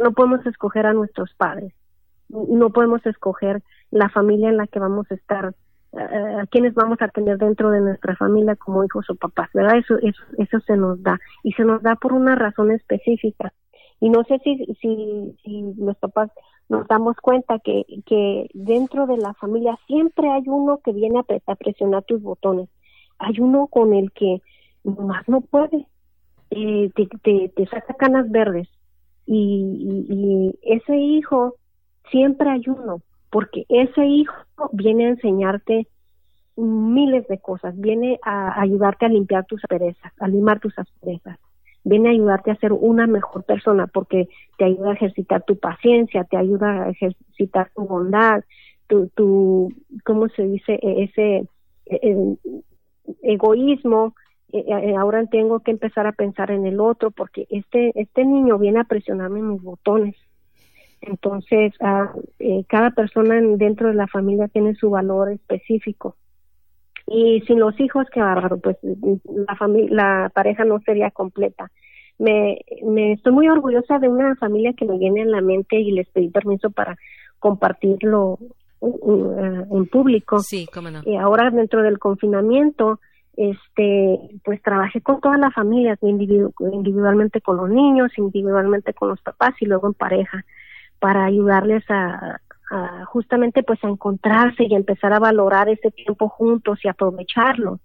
No 0.05 0.13
podemos 0.13 0.45
escoger 0.45 0.85
a 0.85 0.93
nuestros 0.93 1.33
padres, 1.33 1.73
no 2.29 2.69
podemos 2.69 3.07
escoger 3.07 3.63
la 3.91 4.11
familia 4.11 4.51
en 4.51 4.59
la 4.59 4.67
que 4.67 4.81
vamos 4.81 5.11
a 5.11 5.15
estar 5.15 5.55
a 5.93 6.47
quienes 6.51 6.75
vamos 6.75 7.01
a 7.01 7.09
tener 7.09 7.39
dentro 7.39 7.71
de 7.71 7.81
nuestra 7.81 8.17
familia 8.17 8.57
como 8.57 8.85
hijos 8.85 9.09
o 9.09 9.15
papás, 9.15 9.49
¿verdad? 9.55 9.79
Eso, 9.79 9.97
eso, 10.03 10.23
eso 10.39 10.61
se 10.61 10.77
nos 10.77 11.03
da 11.03 11.19
y 11.43 11.53
se 11.53 11.65
nos 11.65 11.83
da 11.83 11.97
por 11.97 12.13
una 12.13 12.35
razón 12.35 12.71
específica. 12.71 13.53
Y 14.01 14.11
no 14.11 14.25
sé 14.25 14.39
si, 14.45 14.57
si, 14.81 15.37
si 15.43 15.75
los 15.79 15.97
papás 15.97 16.31
nos 16.69 16.87
damos 16.89 17.17
cuenta 17.17 17.59
que, 17.61 17.85
que 18.05 18.49
dentro 18.53 19.07
de 19.07 19.17
la 19.17 19.33
familia 19.35 19.79
siempre 19.87 20.29
hay 20.31 20.43
uno 20.47 20.81
que 20.85 20.93
viene 20.93 21.21
a, 21.21 21.55
presionar 21.55 22.05
tus 22.05 22.21
botones. 22.21 22.69
Hay 23.19 23.41
uno 23.41 23.69
con 23.69 23.95
el 23.95 24.13
que 24.13 24.43
más 24.85 25.27
no 25.29 25.41
puede, 25.41 25.87
eh, 26.51 26.91
te, 26.95 27.07
te, 27.23 27.49
te, 27.55 27.67
saca 27.67 27.95
canas 27.95 28.31
verdes. 28.31 28.69
Y, 29.25 30.07
y 30.09 30.59
ese 30.63 30.97
hijo, 30.97 31.55
siempre 32.11 32.51
hay 32.51 32.63
uno 32.67 33.01
porque 33.31 33.67
ese 33.69 34.05
hijo 34.05 34.35
viene 34.73 35.07
a 35.07 35.11
enseñarte 35.11 35.87
miles 36.57 37.27
de 37.29 37.39
cosas, 37.39 37.79
viene 37.79 38.19
a 38.23 38.61
ayudarte 38.61 39.07
a 39.07 39.11
limpiar 39.11 39.45
tus 39.45 39.63
asperezas, 39.65 40.13
a 40.19 40.29
limar 40.29 40.61
tus 40.61 40.79
asperezas, 40.79 41.39
viene 41.85 42.09
a 42.09 42.13
ayudarte 42.13 42.51
a 42.51 42.57
ser 42.57 42.73
una 42.73 43.07
mejor 43.07 43.45
persona 43.45 43.87
porque 43.87 44.29
te 44.57 44.65
ayuda 44.65 44.91
a 44.91 44.95
ejercitar 44.95 45.45
tu 45.45 45.59
paciencia, 45.59 46.25
te 46.25 46.37
ayuda 46.37 46.85
a 46.85 46.91
ejercitar 46.91 47.71
tu 47.75 47.83
bondad, 47.83 48.43
tu, 48.87 49.09
tu 49.15 49.73
¿cómo 50.05 50.29
se 50.29 50.45
dice? 50.45 50.79
E, 50.83 51.05
ese 51.05 51.49
e, 51.87 51.97
e, 52.03 52.37
egoísmo, 53.23 54.15
ahora 54.97 55.27
tengo 55.27 55.61
que 55.61 55.73
empezar 55.73 56.07
a 56.07 56.13
pensar 56.13 56.51
en 56.51 56.67
el 56.67 56.81
otro 56.81 57.11
porque 57.11 57.47
este, 57.51 57.93
este 58.01 58.25
niño 58.25 58.59
viene 58.59 58.81
a 58.81 58.85
presionarme 58.85 59.43
mis 59.43 59.61
botones 59.61 60.15
entonces, 61.01 61.75
ah, 61.81 62.13
eh, 62.39 62.65
cada 62.69 62.91
persona 62.91 63.41
dentro 63.57 63.89
de 63.89 63.95
la 63.95 64.07
familia 64.07 64.49
tiene 64.49 64.75
su 64.75 64.91
valor 64.91 65.31
específico. 65.31 66.17
Y 67.07 67.43
sin 67.47 67.61
los 67.61 67.79
hijos, 67.79 68.07
qué 68.13 68.21
bárbaro, 68.21 68.59
pues 68.59 68.77
la, 68.83 69.55
familia, 69.57 69.95
la 69.95 70.33
pareja 70.35 70.65
no 70.65 70.81
sería 70.81 71.11
completa. 71.11 71.71
Me, 72.19 72.59
me 72.83 73.13
estoy 73.13 73.33
muy 73.33 73.49
orgullosa 73.49 73.99
de 73.99 74.09
una 74.09 74.35
familia 74.37 74.73
que 74.73 74.87
me 74.87 74.99
viene 74.99 75.21
en 75.21 75.31
la 75.31 75.41
mente 75.41 75.79
y 75.79 75.93
les 75.93 76.09
pedí 76.09 76.31
permiso 76.31 76.71
para 76.71 76.97
compartirlo 77.39 78.39
en 78.81 79.87
público. 79.87 80.41
Sí, 80.41 80.67
cómo 80.73 80.91
no. 80.91 81.03
Y 81.05 81.17
ahora 81.17 81.51
dentro 81.51 81.83
del 81.83 81.99
confinamiento, 81.99 82.99
este, 83.37 84.19
pues 84.45 84.61
trabajé 84.63 85.01
con 85.01 85.21
toda 85.21 85.37
la 85.37 85.51
familia, 85.51 85.97
individualmente 86.01 87.41
con 87.41 87.59
los 87.59 87.69
niños, 87.69 88.11
individualmente 88.17 88.95
con 88.95 89.11
los 89.11 89.21
papás 89.21 89.55
y 89.61 89.67
luego 89.67 89.87
en 89.87 89.95
pareja 89.95 90.45
para 90.99 91.25
ayudarles 91.25 91.85
a, 91.89 92.41
justamente 93.07 93.63
pues 93.63 93.83
a 93.85 93.89
encontrarse 93.89 94.65
y 94.65 94.75
empezar 94.75 95.13
a 95.13 95.21
valorar 95.21 95.69
ese 95.69 95.91
tiempo 95.93 96.29
juntos 96.29 96.81
y 96.83 96.89
aprovecharlo. 96.89 97.79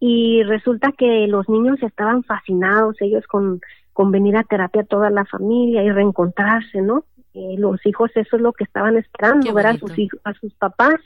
Y 0.00 0.42
resulta 0.42 0.92
que 0.92 1.26
los 1.28 1.48
niños 1.48 1.80
estaban 1.82 2.24
fascinados, 2.24 2.96
ellos 3.00 3.26
con, 3.26 3.60
con 3.92 4.10
venir 4.10 4.36
a 4.36 4.42
terapia 4.42 4.82
toda 4.84 5.10
la 5.10 5.24
familia 5.24 5.84
y 5.84 5.90
reencontrarse, 5.90 6.80
¿no? 6.80 7.04
Eh, 7.34 7.54
los 7.58 7.84
hijos 7.86 8.10
eso 8.16 8.36
es 8.36 8.42
lo 8.42 8.52
que 8.52 8.64
estaban 8.64 8.96
esperando, 8.96 9.54
ver 9.54 9.66
a 9.66 9.76
sus 9.76 9.96
hijos, 9.98 10.20
a 10.24 10.32
sus 10.34 10.52
papás 10.54 10.96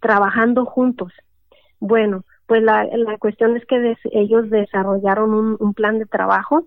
trabajando 0.00 0.64
juntos. 0.64 1.12
Bueno, 1.80 2.24
pues 2.46 2.62
la, 2.62 2.84
la 2.84 3.18
cuestión 3.18 3.56
es 3.56 3.66
que 3.66 3.96
ellos 4.12 4.48
desarrollaron 4.48 5.34
un, 5.34 5.56
un 5.58 5.74
plan 5.74 5.98
de 5.98 6.06
trabajo 6.06 6.64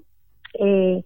eh, 0.53 1.03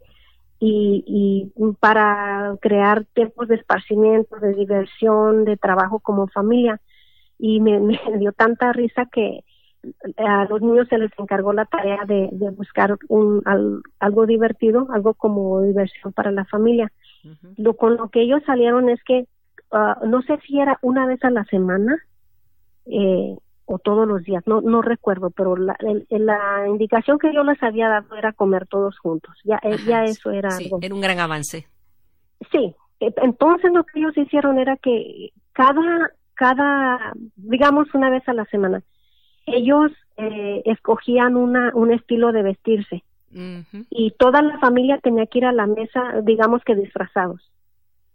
y, 0.65 1.51
para 1.79 2.55
crear 2.61 3.05
tiempos 3.13 3.47
de 3.47 3.55
esparcimiento, 3.55 4.37
de 4.37 4.53
diversión, 4.53 5.43
de 5.45 5.57
trabajo 5.57 5.99
como 5.99 6.27
familia. 6.27 6.79
Y 7.37 7.59
me, 7.59 7.79
dio 8.19 8.31
tanta 8.31 8.71
risa 8.71 9.07
que 9.11 9.43
a 10.15 10.45
los 10.45 10.61
niños 10.61 10.87
se 10.87 10.97
les 10.97 11.11
encargó 11.17 11.51
la 11.51 11.65
tarea 11.65 12.05
de, 12.05 12.29
buscar 12.51 12.97
un, 13.09 13.41
algo 13.99 14.25
divertido, 14.25 14.87
algo 14.91 15.13
como 15.13 15.61
diversión 15.61 16.13
para 16.13 16.31
la 16.31 16.45
familia. 16.45 16.91
Lo 17.57 17.75
con 17.75 17.97
lo 17.97 18.09
que 18.09 18.21
ellos 18.21 18.41
salieron 18.45 18.89
es 18.89 19.03
que 19.03 19.27
ah, 19.71 19.99
no 20.05 20.21
sé 20.21 20.37
si 20.45 20.59
era 20.59 20.77
una 20.81 21.05
vez 21.05 21.23
a 21.23 21.29
la 21.29 21.43
semana, 21.45 21.97
eh, 22.85 23.35
o 23.65 23.79
todos 23.79 24.07
los 24.07 24.23
días, 24.23 24.43
no, 24.45 24.61
no 24.61 24.81
recuerdo, 24.81 25.29
pero 25.29 25.55
la, 25.55 25.75
la 26.09 26.67
indicación 26.67 27.17
que 27.17 27.33
yo 27.33 27.43
les 27.43 27.61
había 27.63 27.87
dado 27.87 28.15
era 28.15 28.33
comer 28.33 28.67
todos 28.67 28.97
juntos, 28.99 29.35
ya, 29.43 29.59
eh, 29.63 29.77
ya 29.85 30.03
eso 30.03 30.31
era 30.31 30.51
sí, 30.51 30.69
Era 30.81 30.93
un 30.93 31.01
gran 31.01 31.19
avance. 31.19 31.67
Sí, 32.51 32.75
eh, 32.99 33.13
entonces 33.17 33.71
lo 33.73 33.83
que 33.83 33.99
ellos 33.99 34.17
hicieron 34.17 34.59
era 34.59 34.75
que 34.77 35.31
cada, 35.53 36.11
cada, 36.33 37.13
digamos 37.35 37.93
una 37.93 38.09
vez 38.09 38.27
a 38.27 38.33
la 38.33 38.45
semana, 38.45 38.83
ellos 39.45 39.91
eh, 40.17 40.61
escogían 40.65 41.35
una, 41.35 41.71
un 41.73 41.91
estilo 41.91 42.31
de 42.31 42.43
vestirse. 42.43 43.03
Y 43.89 44.11
toda 44.19 44.43
la 44.43 44.59
familia 44.59 44.99
tenía 44.99 45.25
que 45.25 45.39
ir 45.39 45.45
a 45.45 45.51
la 45.51 45.65
mesa, 45.65 46.21
digamos 46.21 46.63
que 46.63 46.75
disfrazados 46.75 47.41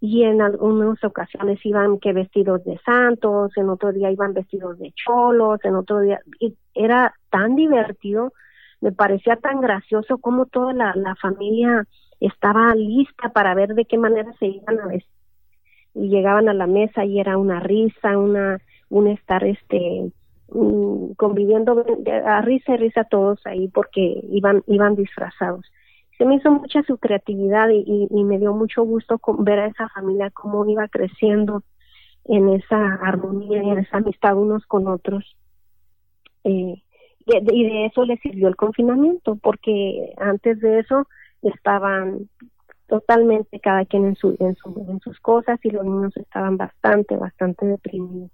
y 0.00 0.22
en 0.22 0.40
algunas 0.40 1.02
ocasiones 1.02 1.64
iban 1.64 1.98
que 1.98 2.12
vestidos 2.12 2.64
de 2.64 2.78
santos, 2.84 3.50
en 3.56 3.68
otro 3.68 3.92
día 3.92 4.10
iban 4.10 4.32
vestidos 4.32 4.78
de 4.78 4.92
cholos, 4.92 5.60
en 5.64 5.74
otro 5.74 6.00
día 6.00 6.20
y 6.38 6.54
era 6.74 7.14
tan 7.30 7.56
divertido, 7.56 8.32
me 8.80 8.92
parecía 8.92 9.36
tan 9.36 9.60
gracioso 9.60 10.18
como 10.18 10.46
toda 10.46 10.72
la, 10.72 10.92
la 10.94 11.16
familia 11.16 11.84
estaba 12.20 12.74
lista 12.74 13.30
para 13.30 13.54
ver 13.54 13.74
de 13.74 13.84
qué 13.86 13.98
manera 13.98 14.32
se 14.38 14.46
iban 14.46 14.78
a 14.80 14.86
vestir. 14.86 15.12
Y 15.94 16.08
llegaban 16.08 16.48
a 16.48 16.54
la 16.54 16.66
mesa 16.68 17.04
y 17.04 17.18
era 17.18 17.36
una 17.36 17.58
risa, 17.58 18.16
una 18.18 18.58
un 18.90 19.08
estar 19.08 19.42
este 19.44 20.12
mm, 20.52 21.12
conviviendo 21.16 21.84
a 22.24 22.40
risa 22.42 22.74
y 22.74 22.76
risa 22.76 23.04
todos 23.04 23.44
ahí 23.46 23.68
porque 23.68 24.22
iban 24.30 24.62
iban 24.68 24.94
disfrazados 24.94 25.66
se 26.18 26.24
me 26.24 26.34
hizo 26.34 26.50
mucha 26.50 26.82
su 26.82 26.98
creatividad 26.98 27.68
y, 27.70 28.08
me 28.24 28.38
dio 28.38 28.52
mucho 28.52 28.82
gusto 28.82 29.20
ver 29.38 29.60
a 29.60 29.66
esa 29.66 29.88
familia 29.90 30.30
cómo 30.30 30.68
iba 30.68 30.88
creciendo 30.88 31.62
en 32.24 32.48
esa 32.48 32.94
armonía 32.94 33.62
y 33.62 33.70
en 33.70 33.78
esa 33.78 33.98
amistad 33.98 34.36
unos 34.36 34.66
con 34.66 34.88
otros. 34.88 35.36
Eh, 36.42 36.82
y 37.24 37.64
de 37.64 37.86
eso 37.86 38.04
le 38.04 38.16
sirvió 38.18 38.48
el 38.48 38.56
confinamiento, 38.56 39.36
porque 39.36 40.12
antes 40.16 40.60
de 40.60 40.80
eso 40.80 41.06
estaban 41.42 42.28
totalmente 42.88 43.60
cada 43.60 43.84
quien 43.84 44.06
en, 44.06 44.16
su, 44.16 44.36
en, 44.40 44.56
su, 44.56 44.86
en 44.88 44.98
sus 45.00 45.20
cosas 45.20 45.60
y 45.62 45.70
los 45.70 45.84
niños 45.84 46.16
estaban 46.16 46.56
bastante, 46.56 47.16
bastante 47.16 47.64
deprimidos. 47.66 48.30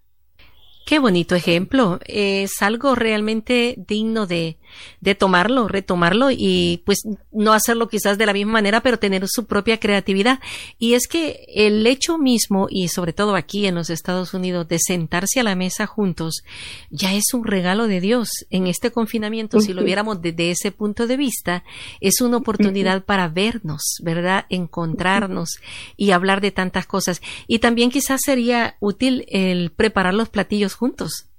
Qué 0.84 0.98
bonito 0.98 1.34
ejemplo. 1.34 1.98
Es 2.04 2.60
algo 2.60 2.94
realmente 2.94 3.74
digno 3.88 4.26
de, 4.26 4.58
de 5.00 5.14
tomarlo, 5.14 5.66
retomarlo 5.66 6.30
y 6.30 6.82
pues 6.84 7.02
no 7.32 7.54
hacerlo 7.54 7.88
quizás 7.88 8.18
de 8.18 8.26
la 8.26 8.34
misma 8.34 8.52
manera, 8.52 8.82
pero 8.82 8.98
tener 8.98 9.24
su 9.26 9.46
propia 9.46 9.80
creatividad. 9.80 10.40
Y 10.78 10.92
es 10.92 11.06
que 11.06 11.46
el 11.54 11.86
hecho 11.86 12.18
mismo, 12.18 12.66
y 12.68 12.88
sobre 12.88 13.14
todo 13.14 13.34
aquí 13.34 13.66
en 13.66 13.76
los 13.76 13.88
Estados 13.88 14.34
Unidos, 14.34 14.68
de 14.68 14.78
sentarse 14.78 15.40
a 15.40 15.44
la 15.44 15.54
mesa 15.54 15.86
juntos, 15.86 16.44
ya 16.90 17.14
es 17.14 17.32
un 17.32 17.44
regalo 17.44 17.86
de 17.86 18.00
Dios. 18.00 18.28
En 18.50 18.66
este 18.66 18.90
confinamiento, 18.90 19.60
si 19.60 19.72
lo 19.72 19.84
viéramos 19.84 20.20
desde 20.20 20.50
ese 20.50 20.70
punto 20.70 21.06
de 21.06 21.16
vista, 21.16 21.64
es 22.00 22.20
una 22.20 22.36
oportunidad 22.36 23.04
para 23.04 23.28
vernos, 23.28 23.96
¿verdad? 24.02 24.44
Encontrarnos 24.50 25.60
y 25.96 26.10
hablar 26.10 26.42
de 26.42 26.50
tantas 26.50 26.86
cosas. 26.86 27.22
Y 27.46 27.60
también 27.60 27.90
quizás 27.90 28.20
sería 28.22 28.76
útil 28.80 29.24
el 29.28 29.70
preparar 29.70 30.12
los 30.12 30.28
platillos 30.28 30.73
juntos, 30.76 31.30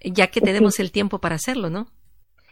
ya 0.00 0.28
que 0.28 0.40
tenemos 0.40 0.80
el 0.80 0.92
tiempo 0.92 1.18
para 1.18 1.36
hacerlo, 1.36 1.70
¿no? 1.70 1.86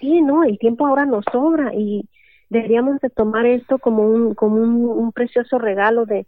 Sí, 0.00 0.20
no, 0.20 0.42
el 0.42 0.58
tiempo 0.58 0.86
ahora 0.86 1.04
nos 1.04 1.24
sobra 1.30 1.72
y 1.74 2.08
deberíamos 2.50 3.00
de 3.00 3.08
tomar 3.08 3.46
esto 3.46 3.78
como 3.78 4.02
un 4.02 4.34
como 4.34 4.56
un, 4.56 5.12
precioso 5.12 5.58
regalo 5.58 6.04
de 6.06 6.26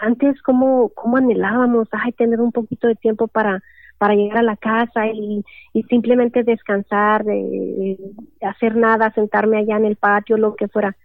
antes 0.00 0.40
como 0.42 0.88
como 0.90 1.16
anhelábamos, 1.16 1.88
ay, 1.92 2.12
tener 2.12 2.40
un 2.40 2.50
poquito 2.50 2.88
de 2.88 2.96
tiempo 2.96 3.28
para 3.28 3.62
para 3.98 4.14
llegar 4.14 4.38
a 4.38 4.42
la 4.42 4.56
casa 4.56 5.08
y, 5.08 5.44
y 5.74 5.82
simplemente 5.82 6.42
descansar, 6.42 7.22
de, 7.22 7.98
hacer 8.40 8.74
nada, 8.74 9.12
sentarme 9.12 9.58
allá 9.58 9.76
en 9.76 9.84
el 9.84 9.96
patio, 9.96 10.38
lo 10.38 10.56
que 10.56 10.68
fuera. 10.68 10.96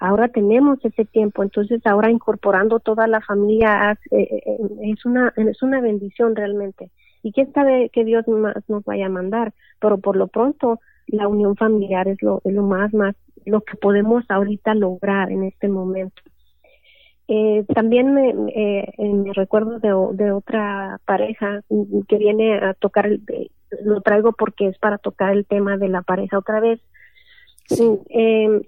Ahora 0.00 0.28
tenemos 0.28 0.82
ese 0.82 1.04
tiempo, 1.04 1.42
entonces 1.42 1.82
ahora 1.84 2.10
incorporando 2.10 2.80
toda 2.80 3.06
la 3.06 3.20
familia 3.20 3.98
eh, 4.10 4.40
eh, 4.46 4.58
es 4.84 5.04
una 5.04 5.34
es 5.36 5.62
una 5.62 5.82
bendición 5.82 6.34
realmente 6.34 6.90
y 7.22 7.32
quién 7.32 7.52
sabe 7.52 7.90
que 7.90 8.04
Dios 8.04 8.26
más 8.28 8.56
nos 8.68 8.84
vaya 8.84 9.06
a 9.06 9.10
mandar, 9.10 9.52
pero 9.80 9.98
por 9.98 10.16
lo 10.16 10.28
pronto 10.28 10.80
la 11.06 11.28
unión 11.28 11.56
familiar 11.56 12.08
es 12.08 12.22
lo, 12.22 12.40
es 12.44 12.52
lo 12.52 12.62
más, 12.62 12.92
más, 12.92 13.16
lo 13.44 13.62
que 13.62 13.76
podemos 13.76 14.24
ahorita 14.28 14.74
lograr 14.74 15.30
en 15.30 15.44
este 15.44 15.68
momento. 15.68 16.22
Eh, 17.30 17.64
también 17.74 18.14
me, 18.14 18.30
eh, 18.54 18.92
me 18.98 19.32
recuerdo 19.34 19.78
de, 19.80 19.88
de, 20.22 20.32
otra 20.32 20.98
pareja 21.04 21.60
que 22.08 22.16
viene 22.16 22.56
a 22.56 22.72
tocar, 22.72 23.06
el, 23.06 23.22
lo 23.82 24.00
traigo 24.00 24.32
porque 24.32 24.68
es 24.68 24.78
para 24.78 24.96
tocar 24.96 25.32
el 25.32 25.46
tema 25.46 25.76
de 25.76 25.88
la 25.88 26.02
pareja 26.02 26.38
otra 26.38 26.60
vez. 26.60 26.80
Eh, 27.70 28.62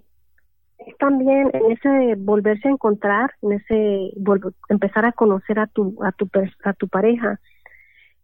también 0.98 1.50
en 1.54 1.72
ese 1.72 2.14
volverse 2.16 2.68
a 2.68 2.72
encontrar, 2.72 3.30
en 3.42 3.52
ese 3.52 4.12
empezar 4.68 5.04
a 5.04 5.12
conocer 5.12 5.58
a 5.58 5.66
tu 5.66 5.96
a 6.02 6.12
tu 6.12 6.28
a 6.64 6.72
tu 6.74 6.88
pareja, 6.88 7.40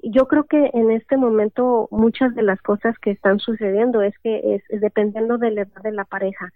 yo 0.03 0.29
creo 0.29 0.45
que 0.45 0.71
en 0.75 0.91
este 0.91 1.17
momento 1.17 1.89
muchas 1.91 2.35
de 2.35 2.43
las 2.43 2.61
cosas 2.63 2.99
que 2.99 3.11
están 3.11 3.39
sucediendo 3.39 4.03
es 4.03 4.17
que 4.19 4.57
es, 4.69 4.81
dependiendo 4.81 5.39
de 5.39 5.51
la 5.51 5.63
edad 5.63 5.83
de 5.83 5.93
la 5.93 6.05
pareja. 6.05 6.53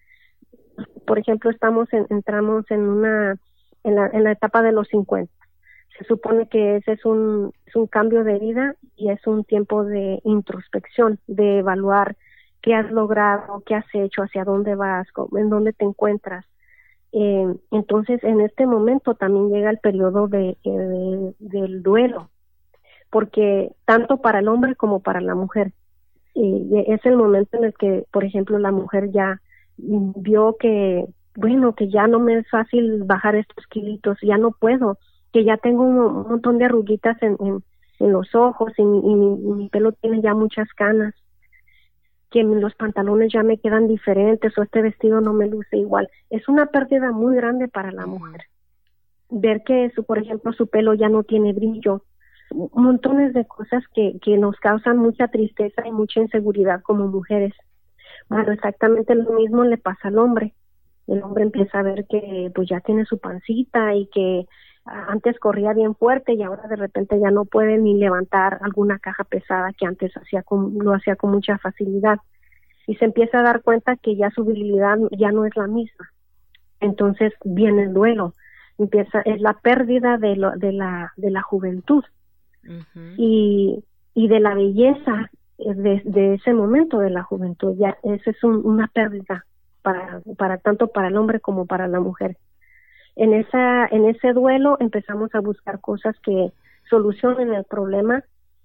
Por 1.07 1.19
ejemplo, 1.19 1.51
estamos 1.51 1.93
en, 1.93 2.07
entramos 2.11 2.71
en 2.71 2.81
una 2.81 3.39
en 3.85 3.95
la, 3.95 4.09
en 4.13 4.25
la 4.25 4.33
etapa 4.33 4.63
de 4.63 4.73
los 4.73 4.89
50. 4.89 5.33
Se 5.99 6.05
supone 6.05 6.49
que 6.49 6.77
ese 6.77 6.93
es 6.93 7.05
un, 7.05 7.53
es 7.67 7.77
un 7.77 7.87
cambio 7.87 8.25
de 8.25 8.39
vida 8.39 8.77
y 8.97 9.11
es 9.11 9.27
un 9.27 9.45
tiempo 9.45 9.85
de 9.85 10.21
introspección, 10.25 11.19
de 11.27 11.59
evaluar 11.59 12.17
qué 12.63 12.75
has 12.75 12.91
logrado, 12.91 13.63
qué 13.67 13.75
has 13.75 13.87
hecho, 13.93 14.23
hacia 14.23 14.45
dónde 14.45 14.75
vas, 14.75 15.09
en 15.37 15.51
dónde 15.51 15.73
te 15.73 15.85
encuentras. 15.85 16.47
Eh, 17.13 17.47
entonces, 17.71 18.23
en 18.23 18.41
este 18.41 18.67
momento 18.67 19.15
también 19.15 19.51
llega 19.51 19.71
el 19.71 19.79
periodo 19.79 20.29
de, 20.29 20.57
del 21.39 21.83
duelo, 21.83 22.31
porque 23.11 23.73
tanto 23.85 24.19
para 24.19 24.39
el 24.39 24.49
hombre 24.49 24.77
como 24.77 25.01
para 25.01 25.21
la 25.21 25.35
mujer 25.35 25.73
es 26.35 27.05
el 27.05 27.17
momento 27.17 27.57
en 27.57 27.65
el 27.65 27.75
que, 27.75 28.05
por 28.13 28.25
ejemplo, 28.25 28.59
la 28.59 28.71
mujer 28.71 29.11
ya 29.11 29.41
vio 29.77 30.57
que, 30.59 31.05
bueno, 31.37 31.75
que 31.75 31.89
ya 31.89 32.07
no 32.07 32.19
me 32.21 32.39
es 32.39 32.49
fácil 32.49 33.05
bajar 33.05 33.37
estos 33.37 33.67
kilitos, 33.67 34.19
ya 34.23 34.39
no 34.39 34.53
puedo, 34.53 34.99
que 35.33 35.45
ya 35.45 35.57
tengo 35.57 35.83
un, 35.83 36.29
montón 36.29 36.59
de 36.59 36.67
arruguitas 36.67 37.21
en, 37.23 37.37
en, 37.41 37.63
los 38.13 38.35
ojos 38.35 38.73
y, 38.79 38.83
mi, 38.85 39.69
pelo 39.69 39.93
tiene 39.93 40.23
ya 40.23 40.35
muchas 40.35 40.69
canas, 40.75 41.15
que 42.31 42.43
los 42.45 42.75
pantalones 42.75 43.33
ya 43.33 43.43
me 43.43 43.59
quedan 43.59 43.89
diferentes 43.89 44.57
o 44.57 44.63
este 44.63 44.81
vestido 44.81 45.21
no 45.21 45.33
me 45.33 45.49
luce 45.49 45.77
igual. 45.77 46.09
Es 46.31 46.49
una 46.49 46.67
pérdida 46.67 47.11
muy 47.11 47.37
grande 47.37 47.69
para 47.69 47.91
la 47.91 48.07
mujer. 48.07 48.43
Ver 49.29 49.63
que, 49.65 49.91
su, 49.95 50.05
por 50.05 50.19
ejemplo, 50.19 50.53
su 50.53 50.69
pelo 50.69 50.95
ya 50.95 51.09
no 51.09 51.25
tiene 51.25 51.53
brillo, 51.53 52.05
montones 52.53 53.33
de 53.35 53.47
cosas 53.47 53.83
que, 53.95 54.19
que 54.23 54.37
nos 54.37 54.57
causan 54.57 54.99
mucha 54.99 55.29
tristeza 55.29 55.87
y 55.87 55.93
mucha 55.93 56.21
inseguridad 56.21 56.83
como 56.83 57.07
mujeres. 57.09 57.55
Bueno, 58.29 58.53
exactamente 58.53 59.15
lo 59.15 59.33
mismo 59.33 59.65
le 59.65 59.79
pasa 59.79 60.09
al 60.09 60.19
hombre. 60.19 60.55
El 61.07 61.23
hombre 61.23 61.43
empieza 61.43 61.81
a 61.81 61.83
ver 61.83 62.07
que 62.09 62.51
pues 62.55 62.69
ya 62.69 62.81
tiene 62.81 63.05
su 63.05 63.19
pancita 63.19 63.95
y 63.95 64.07
que 64.07 64.47
antes 64.85 65.39
corría 65.39 65.73
bien 65.73 65.95
fuerte 65.95 66.33
y 66.35 66.43
ahora 66.43 66.67
de 66.69 66.77
repente 66.77 67.19
ya 67.21 67.31
no 67.31 67.45
puede 67.45 67.79
ni 67.79 67.95
levantar 67.95 68.59
alguna 68.63 68.99
caja 68.99 69.25
pesada 69.25 69.73
que 69.73 69.87
antes 69.87 70.13
hacía 70.17 70.43
con, 70.43 70.79
lo 70.79 70.95
hacía 70.95 71.17
con 71.17 71.31
mucha 71.31 71.59
facilidad 71.59 72.19
y 72.87 72.97
se 72.97 73.05
empieza 73.05 73.41
a 73.41 73.43
dar 73.43 73.63
cuenta 73.63 73.97
que 73.97 74.17
ya 74.17 74.31
su 74.31 74.45
virilidad 74.45 74.99
ya 75.13 75.33
no 75.33 75.45
es 75.45 75.55
la 75.57 75.67
misma. 75.67 76.11
Entonces 76.81 77.33
viene 77.45 77.85
el 77.85 77.93
duelo, 77.93 78.35
empieza 78.79 79.21
es 79.21 79.41
la 79.41 79.55
pérdida 79.55 80.17
de, 80.17 80.37
lo, 80.37 80.53
de 80.53 80.73
la 80.73 81.13
de 81.17 81.31
la 81.31 81.43
juventud 81.43 82.05
y, 83.17 83.83
y 84.15 84.29
de 84.29 84.41
la 84.41 84.55
belleza 84.55 85.31
de, 85.59 86.03
de, 86.05 86.35
ese 86.35 86.53
momento 86.53 86.99
de 86.99 87.11
la 87.11 87.23
juventud. 87.23 87.75
Ya 87.79 87.97
esa 88.03 88.31
es 88.31 88.43
una 88.45 88.89
pérdida 88.89 89.45
para, 89.83 90.21
para 90.37 90.59
tanto 90.59 90.89
para 90.89 91.09
el 91.09 91.17
hombre 91.17 91.41
como 91.41 91.67
para 91.67 91.89
la 91.89 92.01
mujer. 92.01 92.37
En 93.17 93.35
esa 93.35 93.87
en 93.87 94.07
ese 94.07 94.33
duelo 94.33 94.77
empezamos 94.81 95.35
a 95.35 95.41
buscar 95.41 95.81
cosas 95.81 96.17
que 96.21 96.53
solucionen 96.89 97.53
el 97.53 97.65
problema 97.65 98.25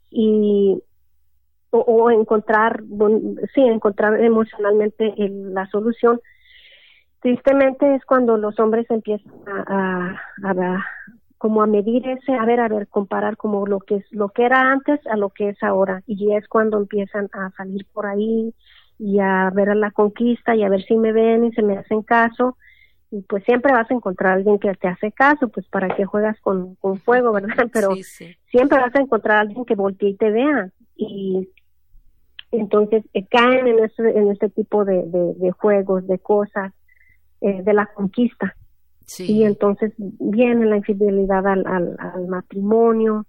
y 0.09 0.81
o, 1.71 2.09
encontrar 2.09 2.83
sí 3.53 3.61
encontrar 3.61 4.21
emocionalmente 4.23 5.13
la 5.17 5.67
solución 5.67 6.21
tristemente 7.21 7.95
es 7.95 8.05
cuando 8.05 8.37
los 8.37 8.59
hombres 8.59 8.85
empiezan 8.89 9.33
a, 9.47 10.21
como 11.37 11.61
a 11.61 11.67
medir 11.67 12.07
ese, 12.07 12.33
a 12.33 12.45
ver, 12.45 12.59
a 12.59 12.67
ver, 12.67 12.87
comparar 12.87 13.37
como 13.37 13.65
lo 13.67 13.79
que 13.79 13.95
es, 13.95 14.05
lo 14.11 14.29
que 14.29 14.45
era 14.45 14.71
antes 14.71 14.99
a 15.07 15.17
lo 15.17 15.29
que 15.29 15.49
es 15.49 15.61
ahora. 15.63 16.01
Y 16.07 16.33
es 16.33 16.47
cuando 16.47 16.77
empiezan 16.77 17.29
a 17.33 17.51
salir 17.51 17.85
por 17.93 18.05
ahí 18.05 18.53
y 18.97 19.19
a 19.19 19.51
ver 19.53 19.69
a 19.69 19.75
la 19.75 19.91
conquista 19.91 20.55
y 20.55 20.63
a 20.63 20.69
ver 20.69 20.83
si 20.83 20.97
me 20.97 21.11
ven 21.11 21.45
y 21.45 21.51
se 21.51 21.61
me 21.61 21.77
hacen 21.77 22.01
caso. 22.03 22.57
Y 23.11 23.21
pues 23.21 23.43
siempre 23.43 23.71
vas 23.71 23.89
a 23.91 23.93
encontrar 23.93 24.31
a 24.31 24.35
alguien 24.35 24.59
que 24.59 24.73
te 24.73 24.87
hace 24.87 25.11
caso, 25.11 25.49
pues 25.49 25.67
para 25.67 25.95
que 25.95 26.05
juegas 26.05 26.39
con, 26.41 26.75
con 26.75 26.99
fuego, 26.99 27.31
¿verdad? 27.33 27.67
Pero 27.73 27.89
siempre 28.49 28.79
vas 28.79 28.95
a 28.95 29.01
encontrar 29.01 29.37
a 29.37 29.41
alguien 29.41 29.65
que 29.65 29.75
voltee 29.75 30.09
y 30.09 30.15
te 30.15 30.31
vea. 30.31 30.69
Y 30.95 31.49
entonces 32.51 33.03
eh, 33.13 33.25
caen 33.27 33.67
en 33.67 33.83
ese, 33.83 34.17
en 34.17 34.31
este 34.31 34.49
tipo 34.49 34.85
de, 34.85 35.03
de, 35.05 35.51
juegos, 35.51 36.07
de 36.07 36.19
cosas, 36.19 36.73
eh, 37.41 37.61
de 37.61 37.73
la 37.73 37.87
conquista 37.87 38.55
y 39.19 39.43
entonces 39.43 39.93
viene 39.97 40.65
la 40.65 40.77
infidelidad 40.77 41.45
al, 41.47 41.65
al, 41.67 42.27
matrimonio 42.27 43.25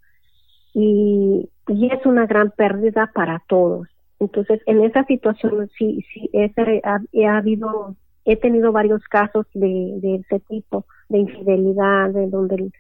y, 0.73 1.49
y, 1.69 1.87
es 1.93 2.05
una 2.07 2.27
gran 2.27 2.51
pérdida 2.51 3.11
para 3.15 3.43
todos. 3.47 3.89
Entonces, 4.19 4.61
en 4.67 4.83
esa 4.83 5.05
situación 5.05 5.69
sí, 5.79 6.05
sí 6.13 6.31
ese, 6.33 6.81
ha, 6.85 6.99
ha, 6.99 7.37
habido, 7.37 7.97
he 8.25 8.37
tenido 8.37 8.73
varios 8.73 9.03
casos 9.05 9.47
de, 9.55 9.99
de 10.01 10.17
ese 10.17 10.41
tipo, 10.41 10.87
de 11.09 11.19
infidelidad, 11.19 12.11
de 12.11 12.27
donde 12.29 12.71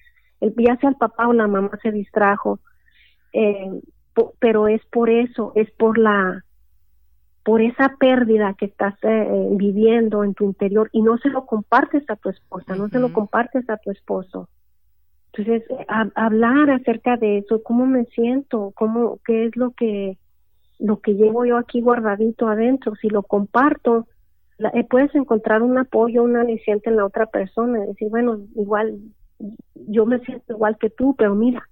el, 0.40 0.54
ya 0.56 0.76
sea 0.76 0.90
el 0.90 0.96
papá 0.96 1.28
o 1.28 1.32
la 1.32 1.46
mamá 1.46 1.70
se 1.82 1.92
distrajo, 1.92 2.60
eh, 3.32 3.80
pero 4.38 4.68
es 4.68 4.80
por 4.86 5.10
eso, 5.10 5.52
es 5.54 5.70
por 5.72 5.98
la 5.98 6.45
por 7.46 7.62
esa 7.62 7.94
pérdida 8.00 8.54
que 8.54 8.64
estás 8.64 8.96
eh, 9.02 9.48
viviendo 9.52 10.24
en 10.24 10.34
tu 10.34 10.46
interior 10.46 10.90
y 10.90 11.00
no 11.00 11.16
se 11.18 11.28
lo 11.28 11.46
compartes 11.46 12.02
a 12.10 12.16
tu 12.16 12.28
esposa, 12.28 12.74
no 12.74 12.88
se 12.88 12.98
lo 12.98 13.12
compartes 13.12 13.70
a 13.70 13.76
tu 13.76 13.92
esposo. 13.92 14.48
Entonces, 15.32 15.62
hablar 16.16 16.70
acerca 16.70 17.16
de 17.16 17.38
eso, 17.38 17.62
cómo 17.62 17.86
me 17.86 18.04
siento, 18.06 18.72
cómo, 18.74 19.20
qué 19.24 19.44
es 19.44 19.54
lo 19.54 19.70
que, 19.70 20.18
lo 20.80 20.98
que 20.98 21.14
llevo 21.14 21.44
yo 21.44 21.56
aquí 21.56 21.80
guardadito 21.80 22.48
adentro, 22.48 22.96
si 22.96 23.10
lo 23.10 23.22
comparto, 23.22 24.08
eh, 24.74 24.82
puedes 24.82 25.14
encontrar 25.14 25.62
un 25.62 25.78
apoyo, 25.78 26.24
un 26.24 26.36
aliciente 26.36 26.90
en 26.90 26.96
la 26.96 27.04
otra 27.04 27.26
persona, 27.26 27.78
decir, 27.86 28.08
bueno, 28.10 28.40
igual, 28.56 28.98
yo 29.86 30.04
me 30.04 30.18
siento 30.18 30.52
igual 30.52 30.78
que 30.78 30.90
tú, 30.90 31.14
pero 31.16 31.36
mira, 31.36 31.62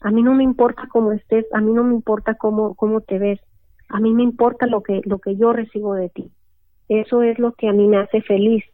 A 0.00 0.10
mí 0.10 0.22
no 0.22 0.34
me 0.34 0.44
importa 0.44 0.82
cómo 0.92 1.12
estés, 1.12 1.46
a 1.54 1.62
mí 1.62 1.72
no 1.72 1.82
me 1.82 1.94
importa 1.94 2.34
cómo, 2.34 2.74
cómo 2.74 3.00
te 3.00 3.18
ves, 3.18 3.40
a 3.88 4.00
mí 4.00 4.12
me 4.12 4.22
importa 4.22 4.66
lo 4.66 4.82
que, 4.82 5.00
lo 5.04 5.18
que 5.18 5.36
yo 5.36 5.52
recibo 5.52 5.94
de 5.94 6.08
ti. 6.10 6.30
Eso 6.88 7.22
es 7.22 7.38
lo 7.38 7.52
que 7.52 7.68
a 7.68 7.72
mí 7.72 7.86
me 7.86 7.98
hace 7.98 8.22
feliz. 8.22 8.64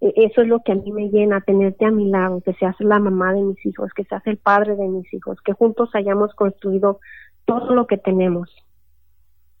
E, 0.00 0.12
eso 0.16 0.42
es 0.42 0.48
lo 0.48 0.60
que 0.62 0.72
a 0.72 0.74
mí 0.76 0.92
me 0.92 1.08
llena, 1.08 1.40
tenerte 1.40 1.84
a 1.84 1.90
mi 1.90 2.08
lado, 2.08 2.40
que 2.40 2.54
seas 2.54 2.76
la 2.80 2.98
mamá 2.98 3.32
de 3.32 3.42
mis 3.42 3.64
hijos, 3.64 3.92
que 3.94 4.04
seas 4.04 4.26
el 4.26 4.38
padre 4.38 4.76
de 4.76 4.88
mis 4.88 5.12
hijos, 5.12 5.40
que 5.42 5.52
juntos 5.52 5.90
hayamos 5.94 6.34
construido 6.34 7.00
todo 7.44 7.74
lo 7.74 7.86
que 7.86 7.96
tenemos. 7.96 8.54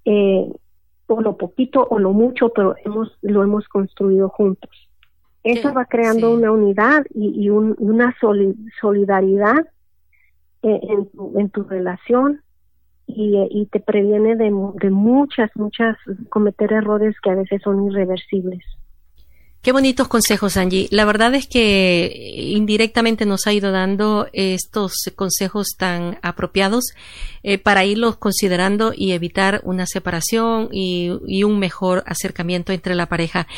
Eh, 0.04 0.48
o 1.08 1.20
lo 1.20 1.36
poquito 1.36 1.86
o 1.88 1.98
lo 1.98 2.12
mucho, 2.12 2.48
pero 2.50 2.74
hemos, 2.84 3.16
lo 3.22 3.42
hemos 3.44 3.68
construido 3.68 4.28
juntos. 4.28 4.70
Eso 5.44 5.72
va 5.72 5.84
creando 5.84 6.34
una 6.34 6.50
unidad 6.50 7.04
y, 7.14 7.48
una 7.50 8.12
solidaridad 8.80 9.68
eh, 10.62 10.80
en, 10.82 11.06
tu, 11.10 11.38
en 11.38 11.50
tu 11.50 11.62
relación 11.62 12.40
y, 13.06 13.66
te 13.72 13.80
previene 13.80 14.36
de, 14.36 14.52
de 14.80 14.90
muchas, 14.90 15.50
muchas 15.54 15.96
cometer 16.28 16.72
errores 16.72 17.14
que 17.22 17.30
a 17.30 17.34
veces 17.34 17.62
son 17.62 17.86
irreversibles. 17.86 18.62
Qué 19.66 19.72
bonitos 19.72 20.06
consejos, 20.06 20.56
Angie. 20.56 20.86
La 20.92 21.04
verdad 21.04 21.34
es 21.34 21.48
que 21.48 22.52
indirectamente 22.54 23.26
nos 23.26 23.48
ha 23.48 23.52
ido 23.52 23.72
dando 23.72 24.28
estos 24.32 24.92
consejos 25.16 25.74
tan 25.76 26.20
apropiados 26.22 26.84
eh, 27.42 27.58
para 27.58 27.84
irlos 27.84 28.16
considerando 28.16 28.92
y 28.96 29.10
evitar 29.10 29.62
una 29.64 29.86
separación 29.86 30.68
y, 30.70 31.10
un 31.42 31.58
mejor 31.58 32.04
acercamiento 32.06 32.72
entre 32.72 32.94
la 32.94 33.08
pareja. 33.08 33.48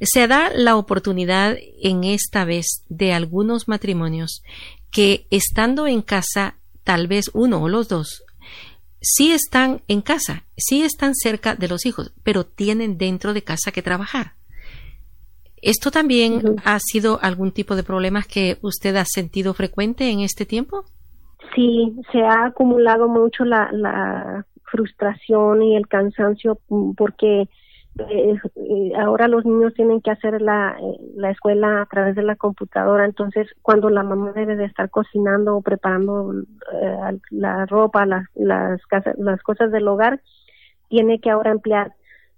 Se 0.00 0.26
da 0.26 0.50
la 0.52 0.74
oportunidad 0.74 1.56
en 1.80 2.02
esta 2.02 2.44
vez 2.44 2.82
de 2.88 3.12
algunos 3.12 3.68
matrimonios 3.68 4.42
que 4.90 5.28
estando 5.30 5.86
en 5.86 6.02
casa, 6.02 6.56
tal 6.82 7.06
vez 7.06 7.30
uno 7.34 7.62
o 7.62 7.68
los 7.68 7.86
dos, 7.86 8.24
sí 9.02 9.32
están 9.32 9.82
en 9.88 10.00
casa, 10.00 10.44
sí 10.56 10.82
están 10.82 11.14
cerca 11.14 11.54
de 11.54 11.68
los 11.68 11.84
hijos, 11.84 12.12
pero 12.22 12.44
tienen 12.44 12.96
dentro 12.96 13.34
de 13.34 13.42
casa 13.42 13.72
que 13.72 13.82
trabajar 13.82 14.32
¿Esto 15.62 15.92
también 15.92 16.56
ha 16.64 16.76
sido 16.80 17.20
algún 17.22 17.52
tipo 17.52 17.76
de 17.76 17.84
problemas 17.84 18.26
que 18.26 18.58
usted 18.62 18.96
ha 18.96 19.04
sentido 19.04 19.54
frecuente 19.54 20.10
en 20.10 20.18
este 20.18 20.44
tiempo? 20.44 20.84
Sí, 21.54 21.94
se 22.10 22.20
ha 22.20 22.46
acumulado 22.46 23.06
mucho 23.08 23.44
la, 23.44 23.70
la 23.70 24.44
frustración 24.64 25.62
y 25.62 25.76
el 25.76 25.86
cansancio 25.86 26.58
mm, 26.68 26.94
porque 26.94 27.48
eh, 27.98 28.38
eh, 28.56 28.92
ahora 28.96 29.28
los 29.28 29.44
niños 29.44 29.74
tienen 29.74 30.00
que 30.00 30.10
hacer 30.10 30.40
la, 30.40 30.76
eh, 30.80 30.98
la 31.14 31.30
escuela 31.30 31.82
a 31.82 31.86
través 31.86 32.14
de 32.16 32.22
la 32.22 32.36
computadora, 32.36 33.04
entonces 33.04 33.48
cuando 33.62 33.90
la 33.90 34.02
mamá 34.02 34.32
debe 34.32 34.56
de 34.56 34.64
estar 34.64 34.90
cocinando 34.90 35.56
o 35.56 35.62
preparando 35.62 36.32
la 37.30 37.66
ropa, 37.66 38.06
las, 38.06 38.26
las, 38.34 38.80
las 39.18 39.42
cosas 39.42 39.70
del 39.70 39.88
hogar, 39.88 40.20
tiene 40.88 41.20
que 41.20 41.30
ahora 41.30 41.50
emplear 41.50 41.92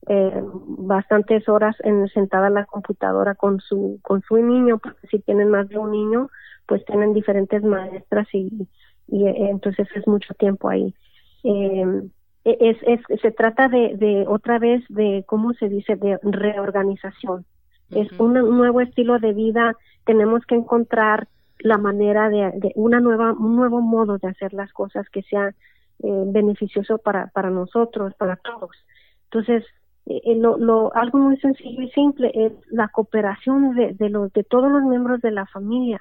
eh, 0.07 0.43
bastantes 0.79 1.49
horas 1.49 1.77
en, 1.83 2.09
sentada 2.09 2.49
en 2.49 2.55
la 2.55 2.67
computadora 2.67 3.35
con 3.35 3.61
su 3.61 3.99
con 4.03 4.21
su 4.21 4.37
niño 4.37 4.79
porque 4.79 5.07
si 5.09 5.19
tienen 5.21 5.49
más 5.49 5.67
de 5.71 5.79
un 5.79 5.93
niño 5.93 6.29
pues 6.67 6.85
tienen 6.85 7.14
diferentes 7.14 7.62
maestras 7.62 8.29
y, 8.35 8.69
y 9.09 9.27
eh, 9.27 9.49
entonces 9.51 9.88
es 9.95 10.07
mucho 10.07 10.35
tiempo 10.35 10.69
ahí. 10.69 10.95
Eh, 11.43 12.03
es, 12.44 12.76
es 12.83 13.00
se 13.20 13.30
trata 13.30 13.68
de, 13.68 13.96
de 13.96 14.24
otra 14.28 14.59
vez 14.59 14.85
de 14.88 15.24
cómo 15.26 15.52
se 15.54 15.68
dice 15.68 15.96
de 15.96 16.18
reorganización. 16.22 17.44
Es 17.90 18.11
un 18.18 18.35
nuevo 18.35 18.80
estilo 18.80 19.18
de 19.18 19.33
vida. 19.33 19.76
Tenemos 20.04 20.44
que 20.46 20.54
encontrar 20.54 21.28
la 21.59 21.78
manera 21.78 22.28
de, 22.28 22.52
de, 22.57 22.72
una 22.74 23.00
nueva 23.00 23.33
un 23.33 23.57
nuevo 23.57 23.80
modo 23.80 24.18
de 24.18 24.28
hacer 24.28 24.52
las 24.52 24.72
cosas 24.72 25.09
que 25.11 25.22
sea 25.22 25.48
eh, 25.48 26.22
beneficioso 26.26 26.98
para 26.98 27.28
para 27.28 27.50
nosotros 27.50 28.14
para 28.14 28.37
todos. 28.37 28.76
Entonces 29.24 29.64
eh, 30.07 30.20
eh, 30.24 30.37
lo, 30.37 30.59
lo, 30.59 30.94
algo 30.94 31.18
muy 31.18 31.37
sencillo 31.38 31.83
y 31.83 31.90
simple 31.90 32.30
es 32.35 32.52
la 32.70 32.88
cooperación 32.88 33.74
de, 33.74 33.94
de, 33.94 34.11
los, 34.11 34.33
de 34.33 34.44
todos 34.44 34.70
los 34.70 34.83
miembros 34.83 35.20
de 35.22 35.30
la 35.30 35.46
familia. 35.46 35.98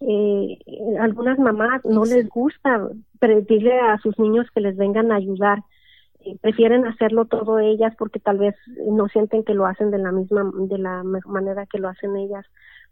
Eh, 0.00 0.58
algunas 1.00 1.38
mamás 1.38 1.82
no 1.84 2.04
les 2.04 2.28
gusta 2.28 2.88
pedirle 3.18 3.80
a 3.80 3.98
sus 3.98 4.18
niños 4.18 4.46
que 4.54 4.60
les 4.60 4.76
vengan 4.76 5.10
a 5.10 5.16
ayudar. 5.16 5.62
Eh, 6.20 6.36
prefieren 6.40 6.86
hacerlo 6.86 7.24
todo 7.24 7.58
ellas 7.58 7.94
porque 7.98 8.20
tal 8.20 8.38
vez 8.38 8.54
no 8.86 9.08
sienten 9.08 9.44
que 9.44 9.54
lo 9.54 9.66
hacen 9.66 9.90
de 9.90 9.98
la 9.98 10.12
misma, 10.12 10.50
de 10.54 10.78
la 10.78 11.02
manera 11.02 11.66
que 11.66 11.78
lo 11.78 11.88
hacen 11.88 12.16
ellas. 12.16 12.44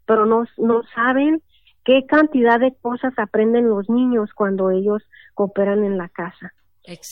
Pero 0.05 0.25
no, 0.25 0.45
no 0.57 0.83
saben 0.95 1.41
qué 1.83 2.05
cantidad 2.07 2.59
de 2.59 2.73
cosas 2.81 3.13
aprenden 3.17 3.69
los 3.69 3.89
niños 3.89 4.31
cuando 4.33 4.71
ellos 4.71 5.03
cooperan 5.35 5.83
en 5.83 5.97
la 5.97 6.09
casa. 6.09 6.53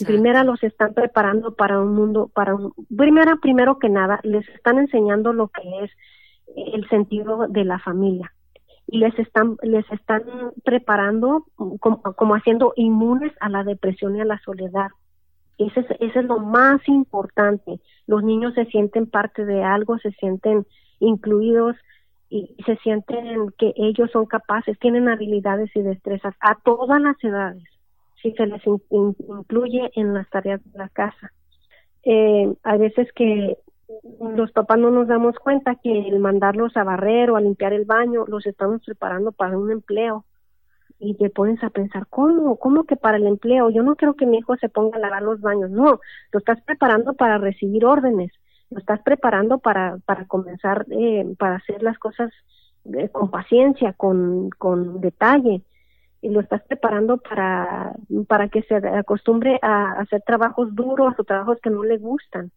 Primero 0.06 0.44
los 0.44 0.62
están 0.64 0.94
preparando 0.94 1.56
para 1.56 1.80
un 1.80 1.96
mundo, 1.96 2.30
para 2.32 2.54
un, 2.54 2.74
primero, 2.96 3.40
primero 3.40 3.80
que 3.80 3.90
nada, 3.90 4.20
les 4.24 4.48
están 4.50 4.78
enseñando 4.78 5.34
lo 5.34 5.48
que 5.48 5.64
es 5.84 5.92
el 6.56 6.88
sentido 6.90 7.48
de 7.48 7.66
la 7.66 7.80
familia 7.80 8.32
les 8.94 9.18
están, 9.18 9.58
les 9.64 9.90
están 9.92 10.24
preparando 10.64 11.46
como, 11.80 12.02
como 12.02 12.36
haciendo 12.36 12.74
inmunes 12.76 13.34
a 13.40 13.50
la 13.50 13.64
depresión 13.64 14.16
y 14.16 14.22
a 14.22 14.26
la 14.26 14.40
soledad. 14.40 14.90
Ese 15.58 15.82
es, 15.82 15.88
ese 16.00 16.20
es 16.20 16.26
lo 16.26 16.40
más 16.40 16.88
importante. 16.88 17.80
Los 18.08 18.24
niños 18.24 18.54
se 18.54 18.66
sienten 18.66 19.08
parte 19.08 19.46
de 19.46 19.64
algo, 19.64 19.98
se 20.00 20.12
sienten 20.12 20.66
incluidos 21.00 21.76
y 22.30 22.56
se 22.66 22.76
sienten 22.78 23.52
que 23.58 23.74
ellos 23.76 24.10
son 24.12 24.26
capaces, 24.26 24.80
tienen 24.80 25.10
habilidades 25.10 25.70
y 25.76 25.82
destrezas 25.82 26.34
a 26.40 26.56
todas 26.64 27.02
las 27.02 27.22
edades 27.24 27.64
si 28.22 28.32
se 28.32 28.48
les 28.48 28.62
incluye 28.90 29.92
en 29.96 30.14
las 30.14 30.30
tareas 30.30 30.64
de 30.64 30.80
la 30.80 30.90
casa. 30.90 31.32
Eh, 32.04 32.52
hay 32.64 32.80
veces 32.80 33.12
que 33.14 33.58
los 34.20 34.52
papás 34.52 34.80
no 34.80 34.92
nos 34.92 35.08
damos 35.08 35.38
cuenta 35.40 35.76
que 35.76 36.08
el 36.08 36.20
mandarlos 36.20 36.76
a 36.78 36.84
barrer 36.84 37.32
o 37.32 37.36
a 37.36 37.42
limpiar 37.42 37.74
el 37.74 37.86
baño 37.86 38.26
los 38.28 38.46
estamos 38.46 38.82
preparando 38.86 39.32
para 39.32 39.58
un 39.58 39.72
empleo 39.72 40.26
y 41.00 41.16
te 41.16 41.30
pones 41.30 41.62
a 41.64 41.70
pensar, 41.70 42.08
¿cómo? 42.10 42.56
¿Cómo 42.58 42.86
que 42.86 42.96
para 42.96 43.18
el 43.18 43.28
empleo? 43.28 43.70
Yo 43.70 43.84
no 43.84 43.96
quiero 43.96 44.16
que 44.16 44.26
mi 44.26 44.38
hijo 44.38 44.56
se 44.58 44.70
ponga 44.70 44.98
a 44.98 45.02
lavar 45.02 45.22
los 45.22 45.42
baños, 45.42 45.70
no, 45.70 46.00
lo 46.32 46.40
estás 46.40 46.62
preparando 46.62 47.14
para 47.14 47.38
recibir 47.38 47.86
órdenes, 47.86 48.32
lo 48.70 48.80
estás 48.80 49.02
preparando 49.02 49.60
para, 49.60 49.98
para 50.06 50.26
comenzar, 50.26 50.86
eh, 50.90 51.36
para 51.38 51.56
hacer 51.56 51.84
las 51.84 51.98
cosas 52.00 52.32
eh, 52.86 53.10
con 53.10 53.30
paciencia, 53.30 53.94
con, 53.94 54.50
con 54.52 55.02
detalle, 55.02 55.62
y 56.22 56.30
lo 56.30 56.40
estás 56.40 56.64
preparando 56.64 57.18
para, 57.18 57.94
para 58.28 58.48
que 58.48 58.62
se 58.64 58.76
acostumbre 58.76 59.60
a 59.62 60.00
hacer 60.00 60.22
trabajos 60.22 60.74
duros 60.74 61.14
o 61.18 61.24
trabajos 61.26 61.60
que 61.62 61.70
no 61.70 61.84
le 61.84 61.98
gustan. 61.98 62.50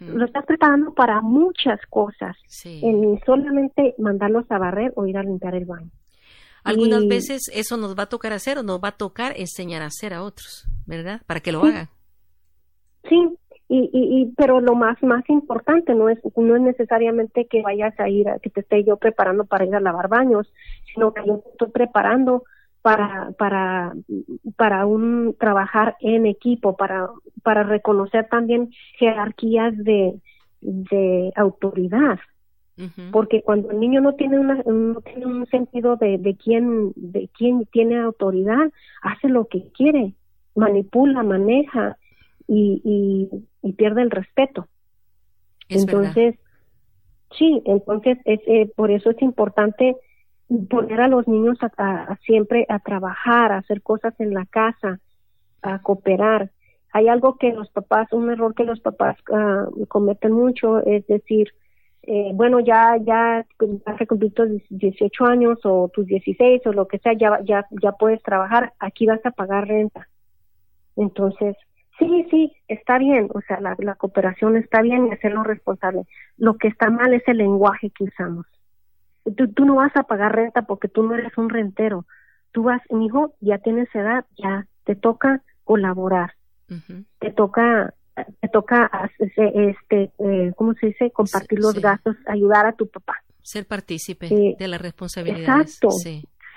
Lo 0.00 0.24
estás 0.24 0.44
preparando 0.44 0.92
para 0.92 1.20
muchas 1.20 1.80
cosas, 1.88 2.36
en 2.64 3.20
solamente 3.24 3.94
mandarlos 3.98 4.44
a 4.50 4.58
barrer 4.58 4.92
o 4.96 5.06
ir 5.06 5.16
a 5.16 5.22
limpiar 5.22 5.54
el 5.54 5.64
baño. 5.64 5.90
Algunas 6.64 7.06
veces 7.06 7.50
eso 7.54 7.76
nos 7.76 7.96
va 7.96 8.04
a 8.04 8.08
tocar 8.08 8.32
hacer 8.32 8.58
o 8.58 8.62
nos 8.62 8.80
va 8.80 8.88
a 8.88 8.96
tocar 8.96 9.34
enseñar 9.36 9.82
a 9.82 9.86
hacer 9.86 10.12
a 10.12 10.22
otros, 10.22 10.66
¿verdad? 10.86 11.22
Para 11.26 11.40
que 11.40 11.52
lo 11.52 11.62
hagan. 11.62 11.88
Sí, 13.08 13.16
y, 13.68 13.90
y, 13.92 14.32
pero 14.36 14.60
lo 14.60 14.74
más 14.74 15.02
más 15.02 15.28
importante 15.28 15.94
no 15.94 16.08
es 16.08 16.18
no 16.36 16.56
es 16.56 16.62
necesariamente 16.62 17.46
que 17.46 17.62
vayas 17.62 17.98
a 18.00 18.08
ir 18.08 18.28
a, 18.28 18.38
que 18.38 18.48
te 18.48 18.60
esté 18.60 18.82
yo 18.82 18.96
preparando 18.96 19.44
para 19.44 19.66
ir 19.66 19.74
a 19.74 19.80
lavar 19.80 20.08
baños 20.08 20.50
sino 20.92 21.12
que 21.12 21.20
yo 21.26 21.38
te 21.40 21.50
estoy 21.50 21.68
preparando 21.68 22.44
para, 22.88 23.32
para, 23.32 23.92
para 24.56 24.86
un 24.86 25.36
trabajar 25.38 25.96
en 26.00 26.24
equipo, 26.24 26.74
para, 26.76 27.10
para 27.42 27.62
reconocer 27.62 28.28
también 28.30 28.70
jerarquías 28.98 29.76
de, 29.76 30.14
de 30.60 31.32
autoridad. 31.36 32.18
Porque 33.10 33.42
cuando 33.42 33.72
el 33.72 33.80
niño 33.80 34.00
no 34.00 34.14
tiene, 34.14 34.38
una, 34.38 34.62
no 34.64 35.00
tiene 35.00 35.26
un 35.26 35.46
sentido 35.46 35.96
de, 35.96 36.16
de, 36.16 36.36
quién, 36.36 36.92
de 36.94 37.28
quién 37.36 37.66
tiene 37.72 37.98
autoridad, 37.98 38.70
hace 39.02 39.28
lo 39.28 39.46
que 39.46 39.72
quiere, 39.72 40.14
manipula, 40.54 41.24
maneja 41.24 41.98
y, 42.46 42.80
y, 42.84 43.68
y 43.68 43.72
pierde 43.72 44.02
el 44.02 44.12
respeto. 44.12 44.68
entonces, 45.68 46.36
sí, 47.36 47.60
entonces 47.66 48.18
es, 48.24 48.40
eh, 48.46 48.70
por 48.76 48.92
eso 48.92 49.10
es 49.10 49.20
importante 49.22 49.96
poner 50.70 51.00
a 51.00 51.08
los 51.08 51.28
niños 51.28 51.58
a, 51.76 52.16
siempre 52.24 52.66
a 52.68 52.78
trabajar, 52.78 53.52
a 53.52 53.58
hacer 53.58 53.82
cosas 53.82 54.18
en 54.18 54.32
la 54.32 54.46
casa, 54.46 54.98
a 55.62 55.80
cooperar. 55.82 56.50
Hay 56.92 57.08
algo 57.08 57.36
que 57.36 57.52
los 57.52 57.68
papás, 57.70 58.12
un 58.12 58.30
error 58.30 58.54
que 58.54 58.64
los 58.64 58.80
papás 58.80 59.16
ah, 59.32 59.66
cometen 59.88 60.32
mucho, 60.32 60.78
es 60.84 61.06
decir, 61.06 61.52
eh, 62.02 62.30
bueno, 62.32 62.60
ya, 62.60 62.96
ya 62.96 63.44
a 63.84 64.06
cumplir 64.06 64.32
tus 64.32 64.48
18 64.70 65.26
años 65.26 65.58
o 65.64 65.90
tus 65.92 66.06
16 66.06 66.66
o 66.66 66.72
lo 66.72 66.88
que 66.88 66.98
sea, 66.98 67.12
ya, 67.12 67.40
ya, 67.44 67.66
ya 67.82 67.92
puedes 67.92 68.22
trabajar, 68.22 68.72
aquí 68.78 69.04
vas 69.04 69.24
a 69.26 69.30
pagar 69.32 69.68
renta. 69.68 70.08
Entonces, 70.96 71.56
sí, 71.98 72.26
sí, 72.30 72.52
está 72.68 72.98
bien, 72.98 73.28
o 73.34 73.42
sea, 73.42 73.60
la 73.60 73.94
cooperación 73.96 74.56
está 74.56 74.80
bien 74.80 75.06
y 75.08 75.10
hacerlo 75.10 75.42
responsable. 75.42 76.04
Lo 76.38 76.56
que 76.56 76.68
está 76.68 76.88
mal 76.88 77.12
es 77.12 77.22
el 77.28 77.36
lenguaje 77.36 77.90
que 77.90 78.04
usamos 78.04 78.46
tú, 79.54 79.64
no 79.64 79.76
vas 79.76 79.94
a 79.96 80.04
pagar 80.04 80.34
renta 80.34 80.62
porque 80.62 80.88
tú 80.88 81.02
no 81.02 81.14
eres 81.14 81.36
un 81.36 81.48
rentero. 81.48 82.06
Tú 82.52 82.64
vas, 82.64 82.82
mi 82.90 83.06
hijo, 83.06 83.34
ya 83.40 83.58
tienes 83.58 83.92
edad, 83.94 84.24
ya 84.36 84.66
te 84.84 84.96
toca 84.96 85.42
colaborar, 85.64 86.32
te 87.18 87.30
toca 87.30 87.94
te 88.40 88.48
toca 88.48 88.90
este 89.18 90.10
eh, 90.18 90.52
cómo 90.56 90.74
se 90.74 90.88
dice 90.88 91.10
compartir 91.12 91.60
los 91.60 91.74
gastos 91.80 92.16
ayudar 92.26 92.66
a 92.66 92.72
tu 92.72 92.88
papá. 92.88 93.22
Ser 93.42 93.66
partícipe 93.66 94.28
de 94.58 94.68
la 94.68 94.78
responsabilidad 94.78 95.60
exacto. 95.60 95.90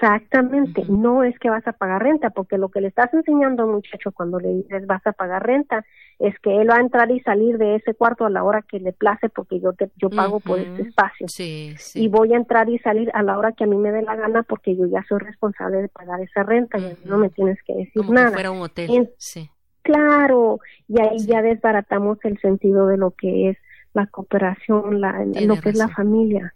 Exactamente, 0.02 0.84
no 0.90 1.24
es 1.24 1.38
que 1.38 1.52
vas 1.52 1.68
a 1.68 1.74
pagar 1.74 2.02
renta, 2.02 2.32
porque 2.32 2.58
lo 2.58 2.70
que 2.70 2.82
le 2.82 2.88
estás 2.88 3.14
enseñando 3.14 3.68
muchacho 3.68 4.12
cuando 4.12 4.40
le 4.40 4.50
dices 4.50 4.88
vas 4.88 5.06
a 5.06 5.12
pagar 5.12 5.46
renta 5.46 5.86
es 6.22 6.38
que 6.40 6.62
él 6.62 6.70
va 6.70 6.76
a 6.76 6.82
entrar 6.82 7.10
y 7.10 7.20
salir 7.22 7.58
de 7.58 7.76
ese 7.76 7.96
cuarto 7.96 8.26
a 8.26 8.30
la 8.30 8.44
hora 8.44 8.62
que 8.62 8.80
le 8.80 8.94
place 8.94 9.28
porque 9.30 9.60
yo 9.60 9.74
te, 9.74 9.90
yo 9.98 10.10
pago 10.10 10.40
por 10.40 10.60
este 10.60 10.84
espacio. 10.84 11.28
Sí, 11.28 11.74
Y 11.96 12.08
voy 12.10 12.34
a 12.34 12.38
entrar 12.38 12.70
y 12.70 12.78
salir 12.80 13.10
a 13.14 13.24
la 13.24 13.38
hora 13.38 13.54
que 13.54 13.64
a 13.64 13.68
mí 13.68 13.76
me 13.76 13.92
dé 13.92 14.04
la 14.04 14.16
gana 14.16 14.44
porque 14.44 14.76
yo 14.76 14.86
ya 14.86 15.04
soy 15.10 15.20
responsable 15.20 15.82
de 15.82 15.90
pagar 15.90 16.22
esa 16.22 16.44
renta 16.44 16.78
y 16.78 16.96
no 17.06 17.18
me 17.18 17.30
tienes 17.30 17.58
que 17.64 17.74
decir 17.74 17.94
Como 17.96 18.14
nada. 18.14 18.28
Que 18.28 18.34
fuera 18.34 18.52
un 18.52 18.62
hotel. 18.62 19.10
sí. 19.18 19.50
Claro, 19.84 20.60
y 20.88 21.02
ahí 21.02 21.18
ya 21.26 21.42
desbaratamos 21.42 22.20
el 22.24 22.40
sentido 22.40 22.86
de 22.86 22.98
lo 22.98 23.12
que 23.12 23.50
es 23.50 23.58
la 23.94 24.06
cooperación, 24.06 25.02
la, 25.02 25.26
lo 25.26 25.60
que 25.60 25.70
es 25.70 25.76
la 25.76 25.88
familia. 25.88 26.54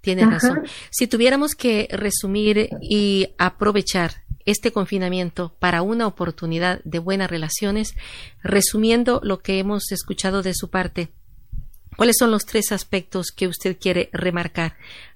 Tienes 0.00 0.30
razón. 0.30 0.62
Si 0.90 1.06
tuviéramos 1.06 1.54
que 1.54 1.88
resumir 1.90 2.68
y 2.80 3.28
aprovechar 3.38 4.12
este 4.44 4.72
confinamiento 4.72 5.54
para 5.58 5.82
una 5.82 6.06
oportunidad 6.06 6.80
de 6.84 6.98
buenas 6.98 7.30
relaciones, 7.30 7.94
resumiendo 8.42 9.20
lo 9.22 9.38
que 9.38 9.58
hemos 9.58 9.92
escuchado 9.92 10.42
de 10.42 10.54
su 10.54 10.70
parte, 10.70 11.08
¿cuáles 11.96 12.16
son 12.18 12.30
los 12.30 12.44
tres 12.44 12.72
aspectos 12.72 13.30
que 13.30 13.46
usted 13.46 13.76
quiere 13.80 14.08
remarcar 14.12 14.74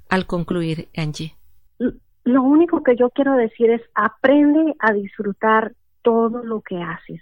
al 0.08 0.26
concluir, 0.26 0.88
Angie? 0.96 1.34
Lo 2.24 2.42
único 2.42 2.82
que 2.82 2.96
yo 2.96 3.10
quiero 3.10 3.34
decir 3.34 3.70
es 3.70 3.82
aprende 3.94 4.74
a 4.78 4.92
disfrutar 4.92 5.72
todo 6.02 6.44
lo 6.44 6.60
que 6.60 6.76
haces. 6.76 7.20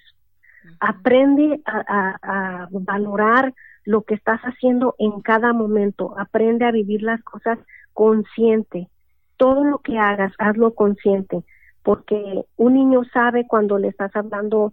Aprende 0.80 1.61
a 1.66 2.68
valorar 2.70 3.55
lo 3.85 4.03
que 4.03 4.14
estás 4.14 4.41
haciendo 4.43 4.95
en 4.99 5.20
cada 5.20 5.53
momento. 5.53 6.14
Aprende 6.18 6.64
a 6.64 6.72
vivir 6.72 7.03
las 7.03 7.22
cosas 7.22 7.59
consciente. 7.93 8.89
Todo 9.37 9.64
lo 9.64 9.78
que 9.78 9.99
hagas, 9.99 10.32
hazlo 10.39 10.74
consciente, 10.74 11.43
porque 11.82 12.45
un 12.57 12.74
niño 12.74 13.03
sabe 13.12 13.47
cuando 13.47 13.78
le 13.78 13.89
estás 13.89 14.14
hablando 14.14 14.72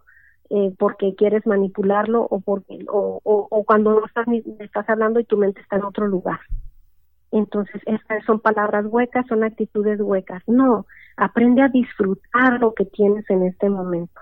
eh, 0.49 0.73
porque 0.77 1.15
quieres 1.15 1.47
manipularlo 1.47 2.23
o 2.29 2.41
porque 2.41 2.85
cuando 3.65 3.93
no 3.93 4.05
estás 4.05 4.27
le 4.27 4.43
estás 4.59 4.89
hablando 4.89 5.19
y 5.19 5.23
tu 5.23 5.37
mente 5.37 5.61
está 5.61 5.77
en 5.77 5.85
otro 5.85 6.07
lugar. 6.07 6.41
Entonces, 7.31 7.81
estas 7.85 8.25
son 8.25 8.41
palabras 8.41 8.85
huecas, 8.85 9.25
son 9.27 9.43
actitudes 9.45 10.01
huecas. 10.01 10.43
No, 10.47 10.85
aprende 11.15 11.61
a 11.61 11.69
disfrutar 11.69 12.59
lo 12.59 12.73
que 12.73 12.83
tienes 12.83 13.29
en 13.29 13.43
este 13.43 13.69
momento. 13.69 14.19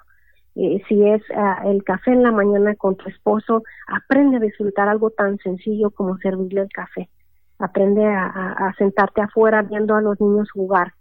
Eh, 0.62 0.84
si 0.90 1.08
es 1.08 1.22
ah, 1.34 1.62
el 1.68 1.86
café 1.86 2.12
en 2.12 2.22
la 2.22 2.34
mañana 2.34 2.76
con 2.76 2.98
tu 2.98 3.08
esposo, 3.08 3.64
aprende 3.88 4.36
a 4.36 4.40
disfrutar 4.42 4.90
algo 4.90 5.10
tan 5.10 5.38
sencillo 5.38 5.90
como 5.90 6.18
servirle 6.18 6.60
el 6.60 6.68
café. 6.68 7.08
Aprende 7.60 8.06
a, 8.06 8.74
sentarte 8.78 9.22
afuera 9.22 9.62
viendo 9.62 9.96
a 9.96 10.02
los 10.02 10.20
niños 10.20 10.52
jugar. 10.52 10.96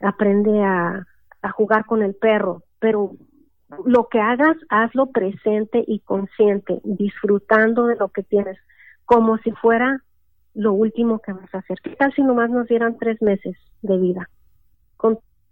Aprende 0.00 0.64
a, 0.64 1.06
jugar 1.52 1.86
con 1.86 2.02
el 2.02 2.16
perro. 2.16 2.64
Pero 2.80 3.12
lo 3.84 4.08
que 4.08 4.20
hagas, 4.20 4.56
hazlo 4.68 5.06
presente 5.06 5.84
y 5.86 6.00
consciente, 6.00 6.80
disfrutando 6.82 7.86
de 7.86 7.94
lo 7.94 8.08
que 8.08 8.24
tienes, 8.24 8.58
como 9.04 9.38
si 9.38 9.52
fuera 9.52 10.02
lo 10.54 10.72
último 10.72 11.20
que 11.20 11.32
vas 11.32 11.54
a 11.54 11.58
hacer. 11.58 11.78
¿Qué 11.84 11.94
tal 11.94 12.12
si 12.14 12.22
nomás 12.22 12.50
nos 12.50 12.66
dieran 12.66 12.98
tres 12.98 13.22
meses 13.22 13.56
de 13.82 13.96
vida? 13.96 14.28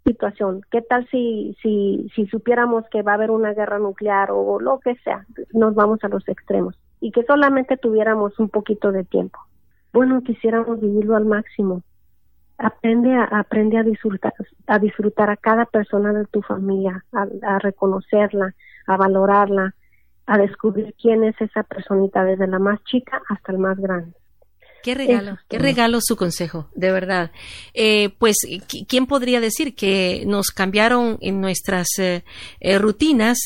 Situación. 0.07 0.61
¿Qué 0.71 0.81
tal 0.81 1.07
si, 1.09 1.55
si, 1.61 2.07
si 2.15 2.27
supiéramos 2.27 2.85
que 2.89 3.01
va 3.01 3.11
a 3.11 3.15
haber 3.15 3.31
una 3.31 3.53
guerra 3.53 3.79
nuclear 3.79 4.29
o 4.31 4.59
lo 4.59 4.79
que 4.79 4.95
sea? 5.03 5.25
Nos 5.53 5.75
vamos 5.75 6.03
a 6.03 6.07
los 6.07 6.27
extremos 6.27 6.75
y 6.99 7.11
que 7.11 7.23
solamente 7.23 7.77
tuviéramos 7.77 8.39
un 8.39 8.49
poquito 8.49 8.91
de 8.91 9.03
tiempo. 9.03 9.39
Bueno, 9.93 10.21
quisiéramos 10.23 10.79
vivirlo 10.79 11.15
al 11.15 11.25
máximo. 11.25 11.83
Aprende 12.57 13.13
a, 13.13 13.23
aprende 13.25 13.77
a 13.77 13.83
disfrutar, 13.83 14.33
a 14.65 14.79
disfrutar 14.79 15.29
a 15.29 15.37
cada 15.37 15.65
persona 15.65 16.13
de 16.13 16.25
tu 16.25 16.41
familia, 16.41 17.03
a 17.11 17.59
reconocerla, 17.59 18.55
a 18.87 18.97
valorarla, 18.97 19.75
a 20.25 20.37
descubrir 20.37 20.93
quién 20.99 21.23
es 21.23 21.39
esa 21.39 21.63
personita 21.63 22.23
desde 22.23 22.47
la 22.47 22.59
más 22.59 22.83
chica 22.83 23.21
hasta 23.29 23.51
el 23.51 23.59
más 23.59 23.77
grande. 23.77 24.13
Qué 24.87 24.95
regalo, 24.95 25.37
qué 25.49 25.59
regalo 25.59 25.99
su 26.01 26.15
consejo, 26.15 26.69
de 26.73 26.93
verdad. 26.93 27.31
Eh, 27.73 28.15
pues, 28.19 28.37
¿quién 28.87 29.05
podría 29.05 29.41
decir 29.41 29.75
que 29.75 30.23
nos 30.25 30.51
cambiaron 30.51 31.17
en 31.19 31.41
nuestras 31.41 31.89
eh, 31.97 32.23
eh, 32.61 32.77
rutinas? 32.79 33.37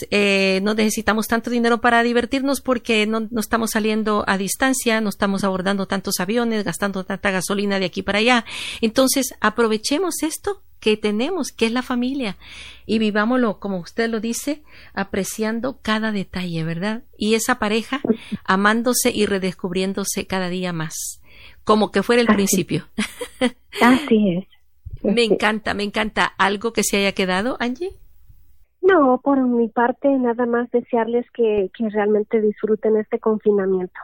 no 0.62 0.76
necesitamos 0.76 1.26
tanto 1.28 1.50
dinero 1.50 1.82
para 1.82 2.04
divertirnos 2.04 2.62
porque 2.62 3.08
no, 3.08 3.22
no, 3.32 3.40
estamos 3.40 3.72
saliendo 3.72 4.24
a 4.28 4.38
distancia, 4.38 5.02
no 5.02 5.10
estamos 5.10 5.44
abordando 5.44 5.88
tantos 5.88 6.20
aviones, 6.20 6.64
gastando 6.64 7.06
tanta 7.06 7.32
gasolina 7.32 7.80
de 7.80 7.86
aquí 7.86 8.04
para 8.04 8.20
allá. 8.20 8.46
Entonces, 8.80 9.34
aprovechemos 9.40 10.22
esto 10.22 10.62
que 10.80 10.96
tenemos, 10.96 11.52
que 11.52 11.66
es 11.66 11.72
la 11.72 11.82
familia, 11.82 12.38
y 12.86 13.00
vivámoslo, 13.00 13.60
como 13.60 13.80
usted 13.80 14.12
lo 14.12 14.20
dice, 14.20 14.62
apreciando 14.94 15.80
cada 15.82 16.12
detalle, 16.12 16.64
¿verdad? 16.64 17.02
Y 17.18 17.34
esa 17.34 17.58
pareja 17.58 18.02
amándose 18.44 19.10
y 19.10 19.26
redescubriéndose 19.26 20.28
cada 20.28 20.50
día 20.50 20.72
más 20.72 21.22
como 21.64 21.92
que 21.92 22.04
fuera 22.04 22.22
el 22.22 22.28
principio. 22.28 22.86
Así 23.82 24.38
es. 24.38 24.48
Me 25.04 25.24
encanta, 25.24 25.74
me 25.74 25.84
encanta. 25.84 26.26
¿Algo 26.38 26.74
que 26.74 26.84
se 26.84 26.98
haya 26.98 27.14
quedado, 27.14 27.58
Angie? 27.60 27.92
No, 28.82 29.20
por 29.24 29.40
mi 29.42 29.68
parte, 29.68 30.08
nada 30.10 30.46
más 30.46 30.70
desearles 30.72 31.26
que, 31.32 31.70
que 31.76 31.90
realmente 31.90 32.42
disfruten 32.42 32.98
este 32.98 33.20
confinamiento. 33.20 34.00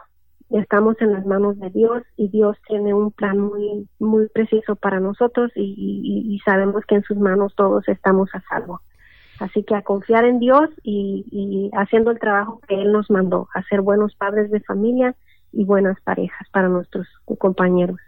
Estamos 0.50 0.96
en 1.00 1.12
las 1.12 1.26
manos 1.26 1.58
de 1.58 1.70
Dios 1.70 2.02
y 2.16 2.28
Dios 2.28 2.56
tiene 2.66 2.94
un 2.94 3.10
plan 3.10 3.38
muy, 3.38 3.86
muy 3.98 4.28
preciso 4.28 4.76
para 4.76 4.98
nosotros 4.98 5.52
y, 5.54 6.24
y, 6.26 6.38
sabemos 6.40 6.84
que 6.86 6.94
en 6.94 7.02
sus 7.02 7.18
manos 7.18 7.54
todos 7.54 7.86
estamos 7.88 8.30
a 8.32 8.42
salvo. 8.48 8.80
Así 9.40 9.62
que 9.62 9.74
a 9.74 9.82
confiar 9.82 10.24
en 10.24 10.38
Dios 10.38 10.70
y, 10.82 11.26
y 11.30 11.70
haciendo 11.76 12.10
el 12.10 12.18
trabajo 12.18 12.60
que 12.66 12.80
Él 12.80 12.92
nos 12.92 13.10
mandó, 13.10 13.48
a 13.54 13.62
ser 13.64 13.82
buenos 13.82 14.14
padres 14.14 14.50
de 14.50 14.60
familia 14.60 15.14
y 15.52 15.64
buenas 15.64 16.00
parejas 16.00 16.48
para 16.52 16.68
nuestros 16.68 17.06
compañeros. 17.38 17.98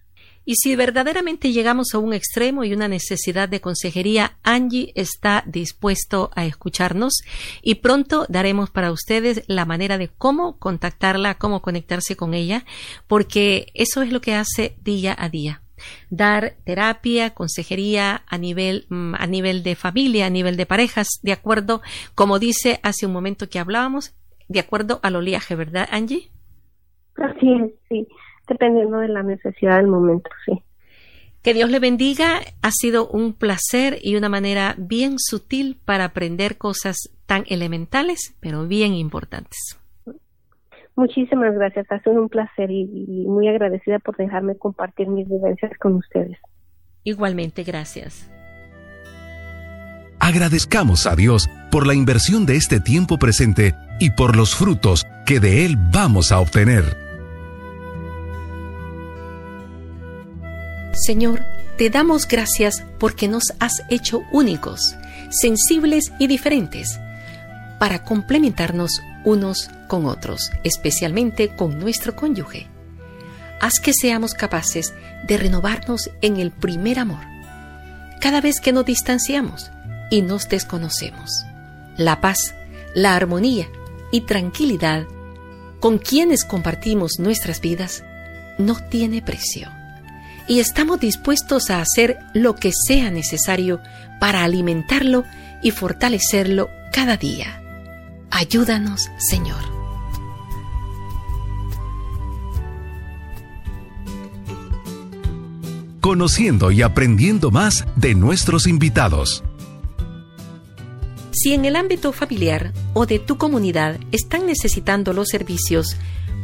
Y 0.44 0.56
si 0.56 0.74
verdaderamente 0.74 1.52
llegamos 1.52 1.94
a 1.94 1.98
un 1.98 2.12
extremo 2.12 2.64
y 2.64 2.72
una 2.72 2.88
necesidad 2.88 3.48
de 3.48 3.60
consejería, 3.60 4.38
Angie 4.42 4.92
está 4.96 5.44
dispuesto 5.46 6.30
a 6.34 6.46
escucharnos 6.46 7.22
y 7.62 7.76
pronto 7.76 8.26
daremos 8.28 8.70
para 8.70 8.90
ustedes 8.90 9.44
la 9.46 9.66
manera 9.66 9.98
de 9.98 10.08
cómo 10.08 10.58
contactarla, 10.58 11.36
cómo 11.36 11.60
conectarse 11.60 12.16
con 12.16 12.34
ella, 12.34 12.64
porque 13.06 13.66
eso 13.74 14.02
es 14.02 14.12
lo 14.12 14.20
que 14.20 14.34
hace 14.34 14.76
día 14.82 15.14
a 15.18 15.28
día. 15.28 15.62
Dar 16.08 16.56
terapia, 16.64 17.30
consejería 17.30 18.22
a 18.26 18.38
nivel, 18.38 18.86
mm, 18.88 19.14
a 19.16 19.26
nivel 19.26 19.62
de 19.62 19.76
familia, 19.76 20.26
a 20.26 20.30
nivel 20.30 20.56
de 20.56 20.66
parejas, 20.66 21.08
de 21.22 21.32
acuerdo, 21.32 21.82
como 22.14 22.38
dice 22.38 22.80
hace 22.82 23.06
un 23.06 23.12
momento 23.12 23.48
que 23.48 23.58
hablábamos, 23.58 24.14
de 24.48 24.60
acuerdo 24.60 25.00
al 25.02 25.16
oleaje, 25.16 25.54
¿verdad, 25.54 25.88
Angie? 25.92 26.30
Así 27.20 27.52
es, 27.52 27.70
sí, 27.88 28.08
dependiendo 28.48 28.98
de 28.98 29.08
la 29.08 29.22
necesidad 29.22 29.76
del 29.76 29.86
momento, 29.86 30.30
sí. 30.44 30.62
Que 31.42 31.54
Dios 31.54 31.70
le 31.70 31.78
bendiga. 31.78 32.40
Ha 32.62 32.70
sido 32.70 33.08
un 33.08 33.32
placer 33.32 33.98
y 34.02 34.16
una 34.16 34.28
manera 34.28 34.74
bien 34.76 35.14
sutil 35.18 35.78
para 35.84 36.04
aprender 36.04 36.58
cosas 36.58 36.96
tan 37.26 37.44
elementales, 37.48 38.36
pero 38.40 38.66
bien 38.66 38.92
importantes. 38.92 39.78
Muchísimas 40.96 41.54
gracias. 41.54 41.86
Ha 41.90 42.02
sido 42.02 42.20
un 42.20 42.28
placer 42.28 42.70
y, 42.70 43.24
muy 43.26 43.48
agradecida 43.48 43.98
por 44.00 44.16
dejarme 44.16 44.56
compartir 44.56 45.08
mis 45.08 45.28
vivencias 45.28 45.72
con 45.78 45.94
ustedes. 45.94 46.36
Igualmente, 47.04 47.62
gracias. 47.62 48.30
Agradezcamos 50.18 51.06
a 51.06 51.16
Dios 51.16 51.48
por 51.70 51.86
la 51.86 51.94
inversión 51.94 52.44
de 52.44 52.56
este 52.56 52.80
tiempo 52.80 53.18
presente 53.18 53.74
y 53.98 54.10
por 54.10 54.36
los 54.36 54.54
frutos 54.54 55.06
que 55.24 55.40
de 55.40 55.64
Él 55.64 55.76
vamos 55.90 56.32
a 56.32 56.40
obtener. 56.40 57.09
Señor, 60.92 61.44
te 61.78 61.88
damos 61.88 62.26
gracias 62.26 62.84
porque 62.98 63.28
nos 63.28 63.44
has 63.60 63.82
hecho 63.88 64.22
únicos, 64.32 64.96
sensibles 65.30 66.12
y 66.18 66.26
diferentes, 66.26 66.98
para 67.78 68.04
complementarnos 68.04 69.00
unos 69.24 69.70
con 69.86 70.06
otros, 70.06 70.50
especialmente 70.64 71.54
con 71.54 71.78
nuestro 71.78 72.16
cónyuge. 72.16 72.66
Haz 73.60 73.78
que 73.80 73.92
seamos 73.92 74.34
capaces 74.34 74.92
de 75.26 75.36
renovarnos 75.36 76.10
en 76.22 76.38
el 76.38 76.50
primer 76.50 76.98
amor, 76.98 77.24
cada 78.20 78.40
vez 78.40 78.60
que 78.60 78.72
nos 78.72 78.84
distanciamos 78.84 79.70
y 80.10 80.22
nos 80.22 80.48
desconocemos. 80.48 81.44
La 81.96 82.20
paz, 82.20 82.54
la 82.94 83.14
armonía 83.14 83.68
y 84.10 84.22
tranquilidad 84.22 85.06
con 85.78 85.98
quienes 85.98 86.44
compartimos 86.44 87.20
nuestras 87.20 87.60
vidas 87.60 88.02
no 88.58 88.76
tiene 88.88 89.22
precio 89.22 89.79
y 90.50 90.58
estamos 90.58 90.98
dispuestos 90.98 91.70
a 91.70 91.80
hacer 91.80 92.18
lo 92.34 92.56
que 92.56 92.72
sea 92.72 93.12
necesario 93.12 93.80
para 94.18 94.42
alimentarlo 94.42 95.24
y 95.62 95.70
fortalecerlo 95.70 96.68
cada 96.92 97.16
día. 97.16 97.62
Ayúdanos, 98.32 99.10
Señor. 99.16 99.62
Conociendo 106.00 106.72
y 106.72 106.82
aprendiendo 106.82 107.52
más 107.52 107.84
de 107.94 108.16
nuestros 108.16 108.66
invitados. 108.66 109.44
Si 111.30 111.54
en 111.54 111.64
el 111.64 111.76
ámbito 111.76 112.12
familiar 112.12 112.72
o 112.92 113.06
de 113.06 113.20
tu 113.20 113.38
comunidad 113.38 114.00
están 114.10 114.46
necesitando 114.46 115.12
los 115.12 115.28
servicios 115.28 115.96